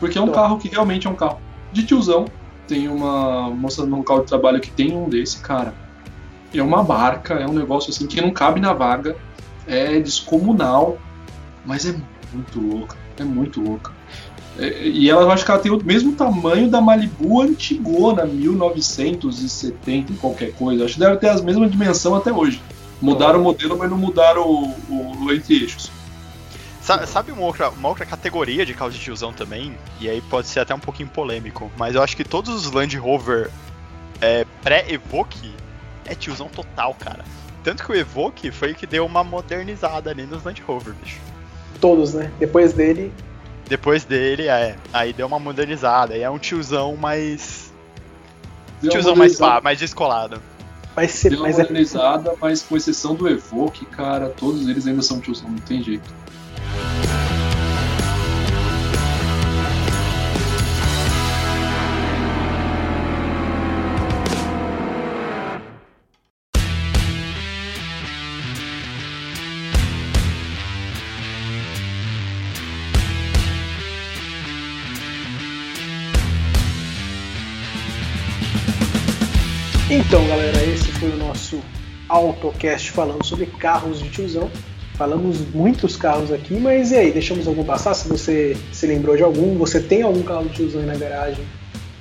Porque 0.00 0.16
é 0.16 0.22
um 0.22 0.32
carro 0.32 0.56
que 0.56 0.68
realmente 0.68 1.06
é 1.06 1.10
um 1.10 1.14
carro 1.14 1.38
de 1.70 1.84
tiozão. 1.84 2.24
Tem 2.66 2.88
uma 2.88 3.50
moça 3.50 3.84
no 3.84 3.98
local 3.98 4.20
de 4.20 4.26
trabalho 4.26 4.58
que 4.58 4.70
tem 4.70 4.96
um 4.96 5.06
desse, 5.06 5.38
cara. 5.38 5.74
É 6.54 6.62
uma 6.62 6.82
barca, 6.82 7.34
é 7.34 7.46
um 7.46 7.52
negócio 7.52 7.90
assim 7.90 8.06
que 8.06 8.20
não 8.22 8.30
cabe 8.30 8.58
na 8.58 8.72
vaga. 8.72 9.16
É 9.66 10.00
descomunal, 10.00 10.98
mas 11.64 11.84
é 11.84 11.94
muito 12.36 12.60
louca. 12.60 12.96
É 13.18 13.24
muito 13.24 13.60
louca. 13.60 13.92
É, 14.58 14.86
e 14.88 15.10
ela, 15.10 15.22
eu 15.22 15.30
acho 15.30 15.44
que 15.44 15.50
ela 15.50 15.60
tem 15.60 15.70
o 15.72 15.82
mesmo 15.84 16.12
tamanho 16.12 16.70
da 16.70 16.80
Malibu 16.80 17.42
antigona, 17.42 18.24
1970 18.24 20.12
e 20.12 20.16
qualquer 20.16 20.52
coisa. 20.52 20.84
Acho 20.84 20.94
que 20.94 21.00
deve 21.00 21.16
ter 21.16 21.28
as 21.28 21.40
mesmas 21.42 21.70
dimensão 21.70 22.14
até 22.14 22.32
hoje. 22.32 22.60
Mudaram 23.00 23.40
o 23.40 23.42
modelo, 23.42 23.76
mas 23.76 23.90
não 23.90 23.98
mudaram 23.98 24.42
o, 24.42 24.74
o, 24.88 25.24
o 25.24 25.32
entre-eixos. 25.32 25.90
Sa- 26.80 27.06
Sabe 27.06 27.32
uma 27.32 27.42
outra, 27.42 27.68
uma 27.70 27.88
outra 27.88 28.06
categoria 28.06 28.64
de 28.64 28.72
carro 28.72 28.90
de 28.90 28.98
tiozão 28.98 29.32
também? 29.32 29.76
E 30.00 30.08
aí 30.08 30.20
pode 30.22 30.46
ser 30.46 30.60
até 30.60 30.74
um 30.74 30.78
pouquinho 30.80 31.08
polêmico, 31.08 31.70
mas 31.76 31.94
eu 31.94 32.02
acho 32.02 32.16
que 32.16 32.24
todos 32.24 32.54
os 32.54 32.70
Land 32.72 32.96
Rover 32.96 33.50
é, 34.20 34.46
pré-Evoque 34.62 35.52
é 36.06 36.14
tiozão 36.14 36.48
total, 36.48 36.94
cara. 36.94 37.24
Tanto 37.62 37.84
que 37.84 37.90
o 37.92 37.94
Evoque 37.94 38.50
foi 38.50 38.72
o 38.72 38.74
que 38.74 38.86
deu 38.86 39.04
uma 39.04 39.22
modernizada 39.24 40.10
ali 40.10 40.22
nos 40.24 40.42
Land 40.44 40.62
Rover, 40.66 40.94
bicho. 40.94 41.18
Todos, 41.80 42.14
né? 42.14 42.30
Depois 42.38 42.72
dele, 42.72 43.12
Depois 43.68 44.04
dele, 44.04 44.48
é, 44.48 44.76
aí 44.92 45.12
deu 45.12 45.26
uma 45.26 45.38
modernizada, 45.38 46.14
aí 46.14 46.22
é 46.22 46.30
um 46.30 46.38
tiozão 46.38 46.96
mais. 46.96 47.72
Deu 48.80 48.90
tiozão 48.90 49.16
mais 49.16 49.36
pá, 49.36 49.60
mais 49.60 49.78
descolado. 49.78 50.40
vai 50.94 51.08
ser. 51.08 51.30
Deu 51.30 51.38
uma 51.40 51.48
Mas 51.48 51.58
é, 51.58 51.62
modernizada, 51.62 52.34
mas 52.40 52.62
com 52.62 52.76
exceção 52.76 53.14
do 53.14 53.28
Evoque, 53.28 53.84
cara, 53.86 54.28
todos 54.28 54.68
eles 54.68 54.86
ainda 54.86 55.02
são 55.02 55.20
tiozão, 55.20 55.50
não 55.50 55.58
tem 55.58 55.82
jeito. 55.82 56.14
Então, 80.06 80.24
galera, 80.28 80.62
esse 80.62 80.86
foi 80.92 81.10
o 81.10 81.16
nosso 81.16 81.60
AutoCast 82.08 82.92
falando 82.92 83.24
sobre 83.24 83.46
carros 83.46 83.98
de 83.98 84.08
tiozão. 84.08 84.48
Falamos 84.94 85.40
muitos 85.52 85.96
carros 85.96 86.30
aqui, 86.30 86.54
mas 86.54 86.92
e 86.92 86.94
aí, 86.94 87.10
deixamos 87.10 87.48
algum 87.48 87.64
passar? 87.64 87.92
Se 87.92 88.08
você 88.08 88.56
se 88.72 88.86
lembrou 88.86 89.16
de 89.16 89.24
algum, 89.24 89.58
você 89.58 89.80
tem 89.80 90.02
algum 90.02 90.22
carro 90.22 90.44
de 90.44 90.54
tiozão 90.54 90.80
aí 90.80 90.86
na 90.86 90.94
garagem 90.94 91.44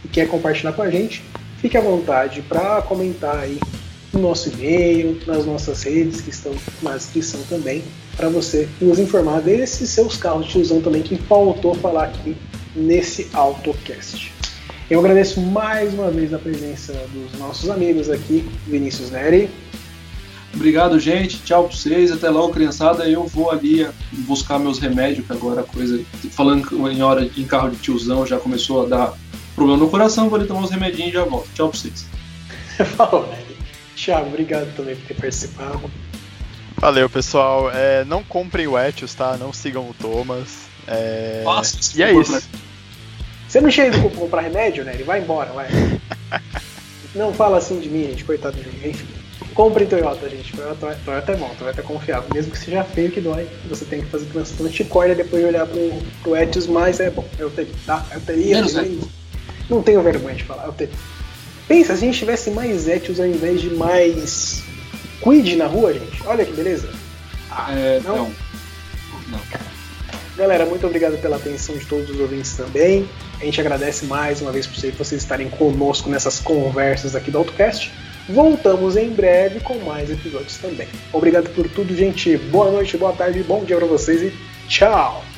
e 0.03 0.07
quer 0.07 0.27
compartilhar 0.27 0.73
com 0.73 0.83
a 0.83 0.91
gente, 0.91 1.23
fique 1.57 1.75
à 1.75 1.81
vontade 1.81 2.43
para 2.43 2.79
comentar 2.83 3.37
aí 3.39 3.59
no 4.13 4.19
nosso 4.19 4.49
e-mail, 4.49 5.19
nas 5.25 5.43
nossas 5.43 5.81
redes 5.81 6.21
que 6.21 6.29
estão 6.29 6.53
na 6.83 6.95
descrição 6.95 7.41
também, 7.49 7.83
para 8.15 8.29
você 8.29 8.69
nos 8.79 8.99
informar 8.99 9.41
desses 9.41 9.89
seus 9.89 10.15
carros 10.15 10.45
de 10.45 10.51
tiozão 10.51 10.79
também 10.79 11.01
que 11.01 11.17
faltou 11.17 11.73
falar 11.73 12.03
aqui 12.03 12.37
nesse 12.75 13.29
AutoCast. 13.33 14.34
Eu 14.87 14.99
agradeço 14.99 15.41
mais 15.41 15.93
uma 15.95 16.11
vez 16.11 16.31
a 16.31 16.37
presença 16.37 16.93
dos 17.11 17.39
nossos 17.39 17.69
amigos 17.71 18.07
aqui, 18.07 18.47
Vinícius 18.67 19.09
Neri. 19.09 19.49
Obrigado, 20.53 20.99
gente. 20.99 21.39
Tchau 21.39 21.63
pra 21.63 21.75
vocês. 21.75 22.11
Até 22.11 22.29
logo, 22.29 22.53
criançada. 22.53 23.09
Eu 23.09 23.25
vou 23.25 23.49
ali 23.49 23.87
buscar 24.11 24.59
meus 24.59 24.77
remédios, 24.77 25.25
que 25.25 25.33
agora 25.33 25.61
a 25.61 25.63
coisa. 25.63 25.99
Falando 26.29 26.91
em 26.91 27.01
hora 27.01 27.27
em 27.35 27.43
carro 27.45 27.71
de 27.71 27.77
tiozão, 27.77 28.27
já 28.27 28.37
começou 28.37 28.83
a 28.83 28.85
dar 28.87 29.13
problema 29.55 29.79
no 29.79 29.89
coração. 29.89 30.29
Vou 30.29 30.37
ali 30.37 30.47
tomar 30.47 30.61
uns 30.61 30.69
remedinhos 30.69 31.09
e 31.09 31.13
já 31.13 31.23
volto. 31.23 31.49
Tchau 31.55 31.69
pra 31.69 31.79
vocês. 31.79 32.05
Falou, 32.95 33.27
Neri. 33.27 33.57
Thiago, 33.95 34.27
obrigado 34.27 34.71
também 34.75 34.95
por 34.95 35.07
ter 35.07 35.15
participado. 35.15 35.91
Valeu, 36.77 37.09
pessoal. 37.09 37.71
É, 37.71 38.05
não 38.05 38.23
comprem 38.23 38.67
o 38.67 38.77
Etios, 38.77 39.15
tá? 39.15 39.35
Não 39.35 39.51
sigam 39.51 39.89
o 39.89 39.95
Thomas. 39.95 40.67
É... 40.87 41.41
Nossa, 41.43 41.79
e 41.97 42.03
é 42.03 42.13
isso. 42.13 42.47
Você 43.47 43.61
não 43.61 43.69
tinha 43.69 43.87
ido 43.87 44.09
comprar 44.11 44.41
remédio, 44.41 44.83
né? 44.83 44.93
Ele 44.93 45.03
vai 45.03 45.21
embora, 45.21 45.51
vai. 45.51 45.67
não 47.15 47.33
fala 47.33 47.57
assim 47.57 47.79
de 47.79 47.89
mim, 47.89 48.03
gente, 48.03 48.23
coitado 48.25 48.57
de 48.57 48.67
mim. 48.67 48.89
Enfim. 48.89 49.05
Comprem 49.53 49.87
Toyota, 49.87 50.29
gente. 50.29 50.51
Toyota, 50.53 50.97
Toyota 51.05 51.31
é 51.31 51.35
bom, 51.37 51.49
Toyota 51.57 51.79
é 51.79 51.83
confiável. 51.83 52.29
Mesmo 52.33 52.51
que 52.51 52.57
seja 52.57 52.83
feio 52.83 53.11
que 53.11 53.21
dói, 53.21 53.47
você 53.69 53.85
tem 53.85 54.01
que 54.01 54.07
fazer 54.07 54.25
transplante 54.25 54.83
de 54.83 54.89
córnea 54.89 55.15
depois 55.15 55.41
de 55.41 55.47
olhar 55.47 55.65
pro, 55.65 55.93
pro 56.21 56.35
Etios, 56.35 56.67
mas 56.67 56.99
é 56.99 57.09
bom. 57.09 57.25
Eu 57.39 57.49
teria, 57.49 57.73
tá? 57.85 58.05
Eu 58.13 58.19
teria. 58.21 58.55
Menos 58.55 58.75
eu 58.75 58.83
teria. 58.83 58.99
Não 59.69 59.81
tenho 59.81 60.01
vergonha 60.01 60.35
de 60.35 60.43
falar, 60.43 60.65
eu 60.65 60.73
teria. 60.73 60.93
Pensa, 61.67 61.95
se 61.95 62.03
a 62.03 62.07
gente 62.07 62.19
tivesse 62.19 62.51
mais 62.51 62.87
Etios 62.87 63.19
ao 63.19 63.25
invés 63.25 63.61
de 63.61 63.69
mais 63.71 64.61
Quid 65.21 65.55
na 65.55 65.67
rua, 65.67 65.93
gente. 65.93 66.21
Olha 66.25 66.45
que 66.45 66.51
beleza. 66.51 66.89
Ah, 67.49 67.71
É, 67.71 68.01
não? 68.03 68.17
não. 68.17 68.31
Não. 69.29 69.39
Galera, 70.35 70.65
muito 70.65 70.85
obrigado 70.85 71.17
pela 71.21 71.37
atenção 71.37 71.77
de 71.77 71.85
todos 71.85 72.09
os 72.09 72.19
ouvintes 72.19 72.57
também. 72.57 73.07
A 73.39 73.45
gente 73.45 73.61
agradece 73.61 74.05
mais 74.05 74.41
uma 74.41 74.51
vez 74.51 74.67
por 74.67 74.75
vocês 74.75 75.21
estarem 75.21 75.49
conosco 75.49 76.09
nessas 76.09 76.39
conversas 76.39 77.15
aqui 77.15 77.31
do 77.31 77.37
AutoCast. 77.37 77.91
Voltamos 78.27 78.97
em 78.97 79.09
breve 79.09 79.61
com 79.61 79.77
mais 79.79 80.09
episódios 80.09 80.57
também. 80.57 80.87
Obrigado 81.13 81.49
por 81.51 81.69
tudo, 81.69 81.95
gente. 81.95 82.35
Boa 82.37 82.69
noite, 82.69 82.97
boa 82.97 83.13
tarde, 83.13 83.43
bom 83.43 83.63
dia 83.63 83.77
pra 83.77 83.85
vocês 83.85 84.21
e 84.23 84.33
tchau! 84.67 85.34